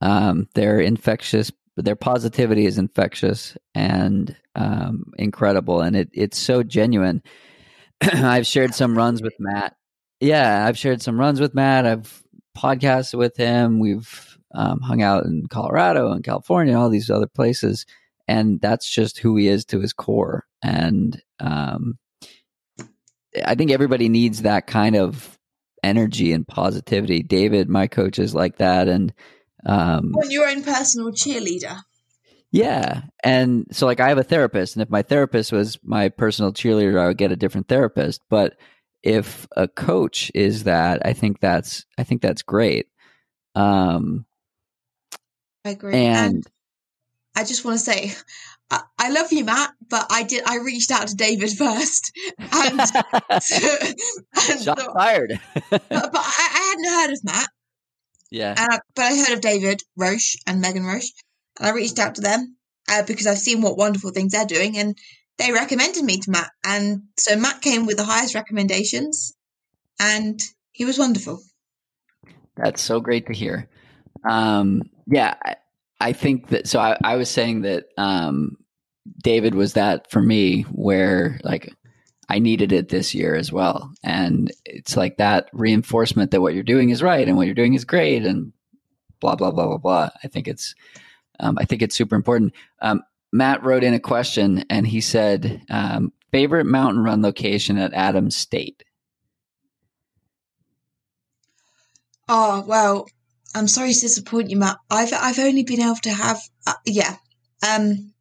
[0.00, 7.22] um, their infectious, their positivity is infectious and um, incredible, and it, it's so genuine.
[8.00, 9.76] I've shared some runs with Matt.
[10.20, 11.86] Yeah, I've shared some runs with Matt.
[11.86, 12.22] I've
[12.56, 13.78] podcasted with him.
[13.78, 17.84] We've um, hung out in Colorado and California, and all these other places,
[18.26, 20.46] and that's just who he is to his core.
[20.62, 21.98] And um,
[23.44, 25.38] I think everybody needs that kind of
[25.82, 27.22] energy and positivity.
[27.22, 29.12] David, my coach, is like that, and
[29.66, 31.80] um, well, your own personal cheerleader.
[32.52, 36.52] Yeah, and so like I have a therapist, and if my therapist was my personal
[36.52, 38.22] cheerleader, I would get a different therapist.
[38.28, 38.56] But
[39.02, 42.88] if a coach is that, I think that's I think that's great.
[43.54, 44.26] Um,
[45.64, 46.46] I agree, and, and
[47.36, 48.14] I just want to say
[48.98, 50.44] I, love you, Matt, but I did.
[50.46, 52.80] I reached out to David first, and,
[53.30, 55.40] and shot thought, fired.
[55.70, 57.48] but, but I, I, hadn't heard of Matt.
[58.30, 61.10] Yeah, uh, but I heard of David Roche and Megan Roche,
[61.58, 62.56] and I reached out to them
[62.88, 64.96] uh, because I've seen what wonderful things they're doing, and
[65.38, 66.50] they recommended me to Matt.
[66.64, 69.34] And so Matt came with the highest recommendations,
[69.98, 71.42] and he was wonderful.
[72.56, 73.68] That's so great to hear.
[74.28, 75.56] Um, yeah, I,
[76.00, 76.66] I, think that.
[76.66, 78.56] So I, I was saying that um,
[79.22, 81.72] David was that for me, where like
[82.28, 86.62] I needed it this year as well, and it's like that reinforcement that what you're
[86.62, 88.52] doing is right and what you're doing is great, and
[89.20, 90.10] blah blah blah blah blah.
[90.24, 90.74] I think it's,
[91.38, 92.54] um, I think it's super important.
[92.80, 97.94] Um, Matt wrote in a question and he said, um, favorite mountain run location at
[97.94, 98.82] Adams State.
[102.28, 103.08] Oh well,
[103.54, 104.76] I'm sorry to disappoint you, Matt.
[104.90, 107.16] I've I've only been able to have uh, yeah.
[107.68, 108.12] Um,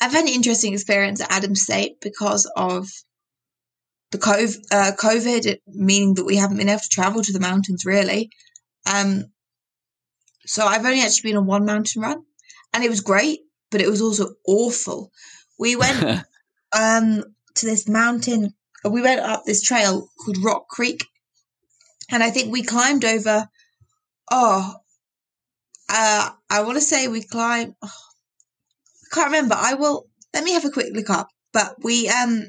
[0.00, 2.88] I've had an interesting experience at Adams State because of
[4.10, 7.84] the COVID, uh, COVID, meaning that we haven't been able to travel to the mountains
[7.84, 8.30] really.
[8.92, 9.24] Um,
[10.44, 12.22] so I've only actually been on one mountain run,
[12.74, 13.40] and it was great,
[13.70, 15.10] but it was also awful.
[15.58, 16.24] We went
[16.78, 18.54] um, to this mountain.
[18.84, 21.06] We went up this trail called Rock Creek,
[22.10, 23.48] and I think we climbed over.
[24.34, 24.74] Oh,
[25.90, 27.74] uh, I want to say we climbed.
[27.82, 28.00] Oh,
[29.04, 29.54] I can't remember.
[29.58, 30.06] I will.
[30.32, 31.28] Let me have a quick look up.
[31.52, 32.42] But we um,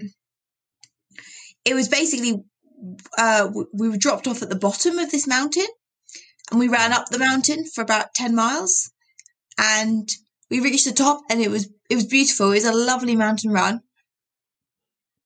[1.66, 2.42] it was basically
[3.18, 5.68] uh, we were dropped off at the bottom of this mountain,
[6.50, 8.90] and we ran up the mountain for about ten miles,
[9.58, 10.08] and
[10.50, 12.52] we reached the top, and it was it was beautiful.
[12.52, 13.82] It was a lovely mountain run.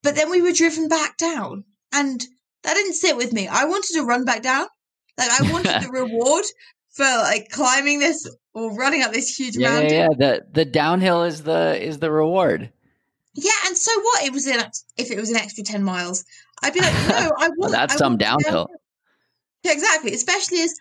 [0.02, 2.20] But then we were driven back down, and
[2.64, 3.48] that didn't sit with me.
[3.48, 4.66] I wanted to run back down.
[5.18, 6.46] Like I wanted the reward
[6.92, 9.94] for like climbing this or running up this huge yeah, mountain.
[9.94, 12.72] Yeah, yeah, the the downhill is the is the reward.
[13.34, 14.24] Yeah, and so what?
[14.24, 14.62] It was an
[14.98, 16.26] if it was an extra ten miles,
[16.64, 17.54] I'd be like, no, I want.
[17.58, 18.52] well, that's I some downhill.
[18.52, 18.82] downhill.
[19.64, 20.14] Yeah, exactly.
[20.14, 20.74] Especially as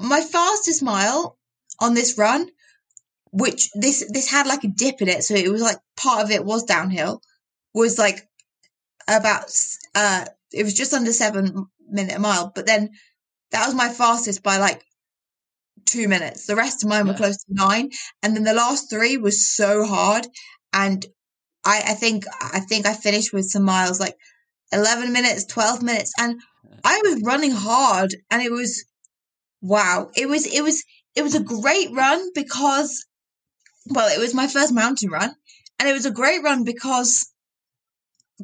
[0.00, 1.38] my fastest mile
[1.80, 2.48] on this run,
[3.30, 6.30] which this this had like a dip in it, so it was like part of
[6.30, 7.20] it was downhill,
[7.74, 8.26] was like
[9.08, 9.44] about
[9.94, 12.90] uh it was just under seven minute a mile, but then
[13.50, 14.82] that was my fastest by like
[15.84, 16.46] two minutes.
[16.46, 17.90] The rest of mine were close to nine,
[18.22, 20.26] and then the last three was so hard.
[20.72, 21.04] And
[21.64, 24.16] I, I think I think I finished with some miles like
[24.72, 26.40] eleven minutes, twelve minutes, and
[26.84, 28.84] I was running hard, and it was
[29.60, 30.10] wow.
[30.16, 30.82] It was it was
[31.14, 33.06] it was a great run because
[33.88, 35.34] well, it was my first mountain run,
[35.78, 37.30] and it was a great run because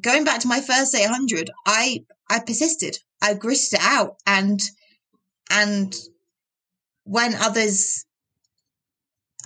[0.00, 2.98] going back to my first 800, I I persisted.
[3.20, 4.60] I gritted it out, and
[5.52, 5.94] and
[7.04, 8.04] when others,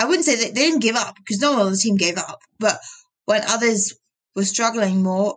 [0.01, 2.17] I wouldn't say that they didn't give up because no one on the team gave
[2.17, 2.79] up, but
[3.25, 3.95] when others
[4.35, 5.37] were struggling more,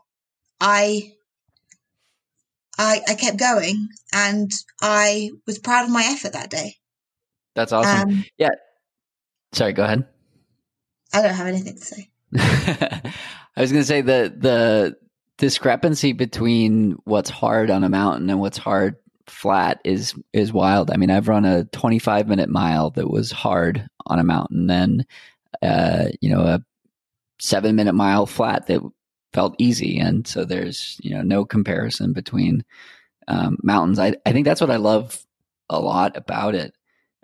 [0.62, 1.14] I
[2.78, 4.52] I I kept going, and
[4.82, 6.76] I was proud of my effort that day.
[7.56, 8.10] That's awesome.
[8.10, 8.26] Um,
[9.52, 10.06] Sorry, go ahead.
[11.14, 12.10] I don't have anything to say.
[12.38, 14.96] I was going to say the the
[15.38, 18.98] discrepancy between what's hard on a mountain and what's hard
[19.30, 20.92] flat is is wild.
[20.92, 25.06] I mean, I've run a 25 minute mile that was hard on a mountain, then
[25.62, 26.64] uh, you know a
[27.40, 28.82] seven minute mile flat that
[29.34, 32.64] felt easy, and so there's you know no comparison between
[33.28, 34.00] um, mountains.
[34.00, 35.24] I I think that's what I love
[35.70, 36.74] a lot about it.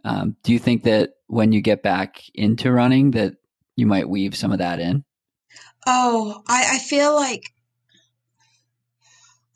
[0.03, 3.33] Um, do you think that when you get back into running that
[3.75, 5.03] you might weave some of that in?
[5.87, 7.43] Oh, I, I feel like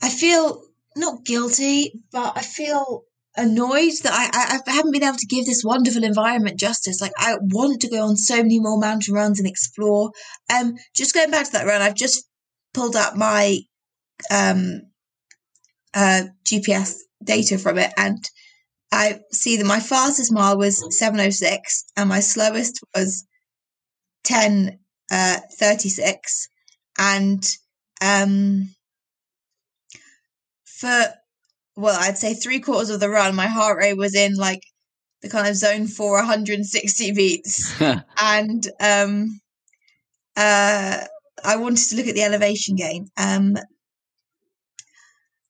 [0.02, 0.62] I feel
[0.96, 3.04] not guilty, but I feel
[3.36, 7.00] annoyed that I, I I haven't been able to give this wonderful environment justice.
[7.00, 10.10] Like I want to go on so many more mountain runs and explore.
[10.52, 12.26] Um, just going back to that run, I've just
[12.74, 13.58] pulled up my
[14.30, 14.82] um
[15.94, 18.22] uh GPS data from it, and
[18.92, 23.24] I see that my fastest mile was seven oh six, and my slowest was
[24.24, 24.78] ten
[25.10, 26.48] uh, 36
[26.98, 27.44] and
[28.00, 28.68] um
[30.80, 31.06] for
[31.76, 34.62] well i'd say three quarters of the run my heart rate was in like
[35.22, 37.80] the kind of zone for 160 beats
[38.20, 39.40] and um
[40.36, 40.98] uh
[41.44, 43.56] i wanted to look at the elevation gain um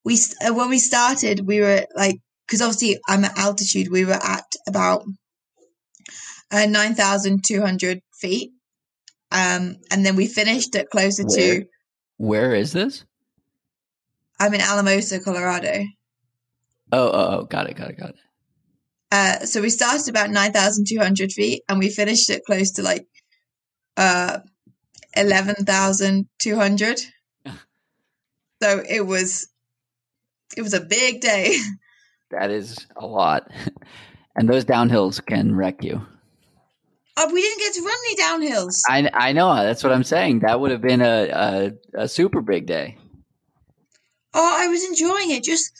[0.04, 2.16] we uh, when we started we were like
[2.46, 5.04] because obviously i'm at altitude we were at about
[6.52, 8.50] uh, 9200 feet
[9.32, 11.60] um, and then we finished at closer Where?
[11.60, 11.66] to.
[12.16, 13.04] Where is this?
[14.40, 15.84] I'm in Alamosa, Colorado.
[16.92, 18.16] Oh, oh, oh, got it, got it, got it.
[19.12, 22.72] Uh, so we started about nine thousand two hundred feet, and we finished at close
[22.72, 23.06] to like
[23.98, 24.38] uh,
[25.14, 26.98] eleven thousand two hundred.
[28.62, 29.48] so it was,
[30.56, 31.56] it was a big day.
[32.32, 33.50] That is a lot,
[34.36, 36.00] and those downhills can wreck you.
[37.16, 38.82] Oh, we didn't get to run any downhills.
[38.88, 40.38] I I know that's what I'm saying.
[40.46, 42.98] That would have been a a, a super big day.
[44.32, 45.44] Oh, I was enjoying it.
[45.44, 45.70] Just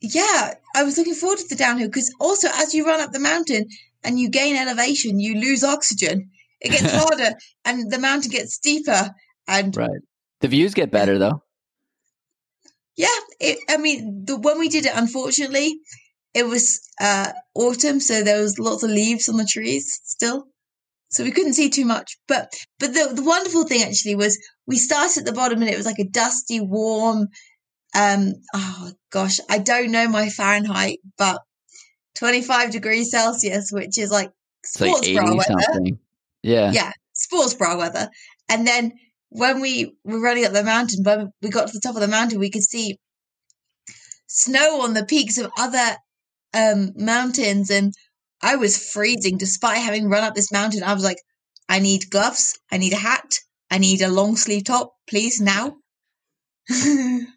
[0.00, 3.18] yeah, I was looking forward to the downhill because also as you run up the
[3.18, 3.66] mountain
[4.04, 6.30] and you gain elevation, you lose oxygen.
[6.60, 9.10] It gets harder and the mountain gets steeper.
[9.46, 10.00] And right,
[10.40, 11.42] the views get better though.
[12.96, 15.78] Yeah, it, I mean, the when we did it, unfortunately,
[16.34, 20.48] it was uh, autumn, so there was lots of leaves on the trees still,
[21.08, 22.18] so we couldn't see too much.
[22.26, 25.76] But but the the wonderful thing actually was we started at the bottom and it
[25.76, 27.28] was like a dusty, warm.
[27.98, 31.40] Um, oh gosh, I don't know my Fahrenheit, but
[32.16, 34.30] 25 degrees Celsius, which is like
[34.64, 35.62] sports like bra weather.
[35.72, 35.98] Something.
[36.44, 36.70] Yeah.
[36.70, 38.08] Yeah, sports bra weather.
[38.48, 38.92] And then
[39.30, 42.08] when we were running up the mountain, when we got to the top of the
[42.08, 42.98] mountain, we could see
[44.28, 45.96] snow on the peaks of other
[46.54, 47.68] um, mountains.
[47.70, 47.92] And
[48.40, 50.84] I was freezing despite having run up this mountain.
[50.84, 51.18] I was like,
[51.68, 52.60] I need gloves.
[52.70, 53.40] I need a hat.
[53.72, 55.76] I need a long sleeve top, please, now.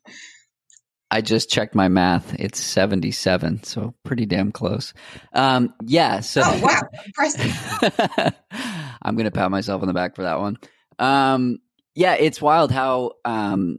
[1.14, 2.34] I just checked my math.
[2.40, 4.94] It's 77, so pretty damn close.
[5.34, 6.22] Um, yeah.
[6.22, 6.80] So, oh, wow.
[7.06, 8.34] Impressive.
[9.02, 10.58] I'm going to pat myself on the back for that one.
[10.98, 11.60] Um,
[11.96, 13.78] yeah, it's wild how, um,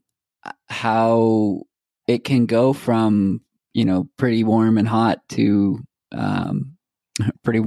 [0.69, 1.63] how
[2.07, 3.41] it can go from,
[3.73, 5.79] you know, pretty warm and hot to,
[6.13, 6.77] um,
[7.43, 7.63] pretty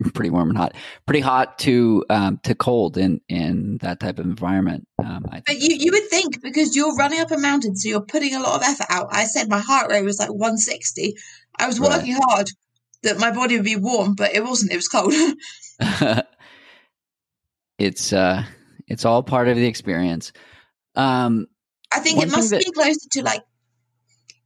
[0.14, 0.74] pretty warm and hot,
[1.06, 4.86] pretty hot to um, to cold in in that type of environment.
[4.98, 8.34] Um, but you you would think because you're running up a mountain, so you're putting
[8.34, 9.08] a lot of effort out.
[9.10, 11.14] I said my heart rate was like 160.
[11.58, 12.22] I was working right.
[12.24, 12.50] hard
[13.02, 14.72] that my body would be warm, but it wasn't.
[14.72, 15.12] It was cold.
[17.78, 18.44] it's uh,
[18.86, 20.32] it's all part of the experience.
[20.94, 21.46] Um,
[21.92, 23.42] I think it must that- be closer to like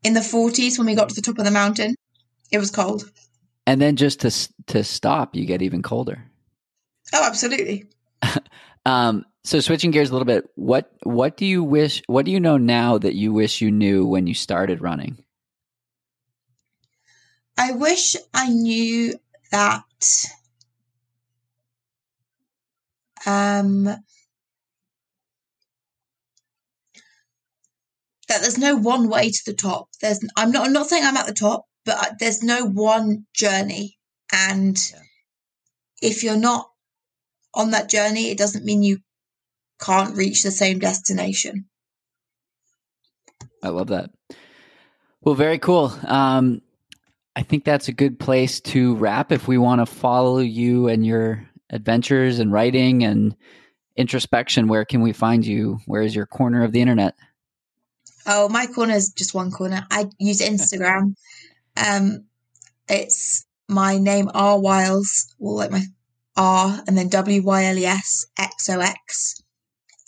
[0.02, 1.94] in the 40s when we got to the top of the mountain.
[2.50, 3.10] It was cold
[3.66, 4.30] and then just to
[4.68, 6.24] to stop, you get even colder.
[7.12, 7.86] Oh, absolutely.
[8.86, 12.02] um, so switching gears a little bit, what what do you wish?
[12.06, 15.22] What do you know now that you wish you knew when you started running?
[17.58, 19.14] I wish I knew
[19.50, 19.82] that.
[23.24, 24.00] Um, that
[28.40, 29.88] there's no one way to the top.
[30.00, 33.98] There's I'm not I'm not saying I'm at the top, but there's no one journey.
[34.32, 35.00] And yeah.
[36.00, 36.70] if you're not
[37.54, 38.98] on that journey, it doesn't mean you
[39.80, 41.66] can't reach the same destination.
[43.62, 44.10] I love that.
[45.20, 45.92] Well, very cool.
[46.06, 46.62] Um,
[47.36, 49.32] I think that's a good place to wrap.
[49.32, 53.36] If we want to follow you and your adventures and writing and
[53.96, 55.78] introspection, where can we find you?
[55.86, 57.14] Where is your corner of the internet?
[58.26, 59.86] Oh, my corner is just one corner.
[59.90, 61.14] I use Instagram.
[61.76, 62.26] Um,
[62.88, 65.84] it's my name R Wyles, well, like my
[66.36, 69.42] R and then W Y L E S X O X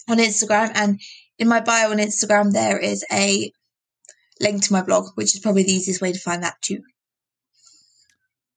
[0.08, 0.72] on Instagram.
[0.74, 1.00] And
[1.38, 3.50] in my bio on Instagram, there is a
[4.40, 6.80] link to my blog, which is probably the easiest way to find that too.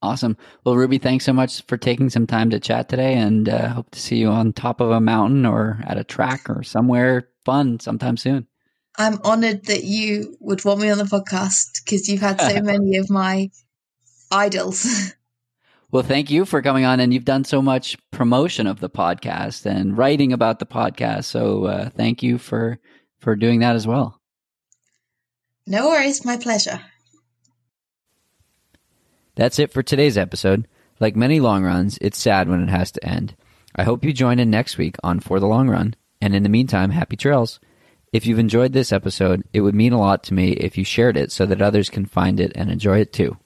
[0.01, 0.37] Awesome.
[0.63, 3.89] Well, Ruby, thanks so much for taking some time to chat today and uh, hope
[3.91, 7.79] to see you on top of a mountain or at a track or somewhere fun
[7.79, 8.47] sometime soon.
[8.97, 12.97] I'm honored that you would want me on the podcast because you've had so many
[12.97, 13.49] of my
[14.31, 15.13] idols.
[15.89, 19.65] Well, thank you for coming on, and you've done so much promotion of the podcast
[19.65, 21.23] and writing about the podcast.
[21.23, 22.77] So, uh, thank you for
[23.19, 24.19] for doing that as well.
[25.65, 26.81] No worries, my pleasure.
[29.35, 30.67] That's it for today's episode.
[30.99, 33.35] Like many long runs, it's sad when it has to end.
[33.73, 36.49] I hope you join in next week on For the Long Run, and in the
[36.49, 37.61] meantime, happy trails.
[38.17, 41.17] If you've enjoyed this episode, it would mean a lot to me if you shared
[41.17, 43.37] it so that others can find it and enjoy it too.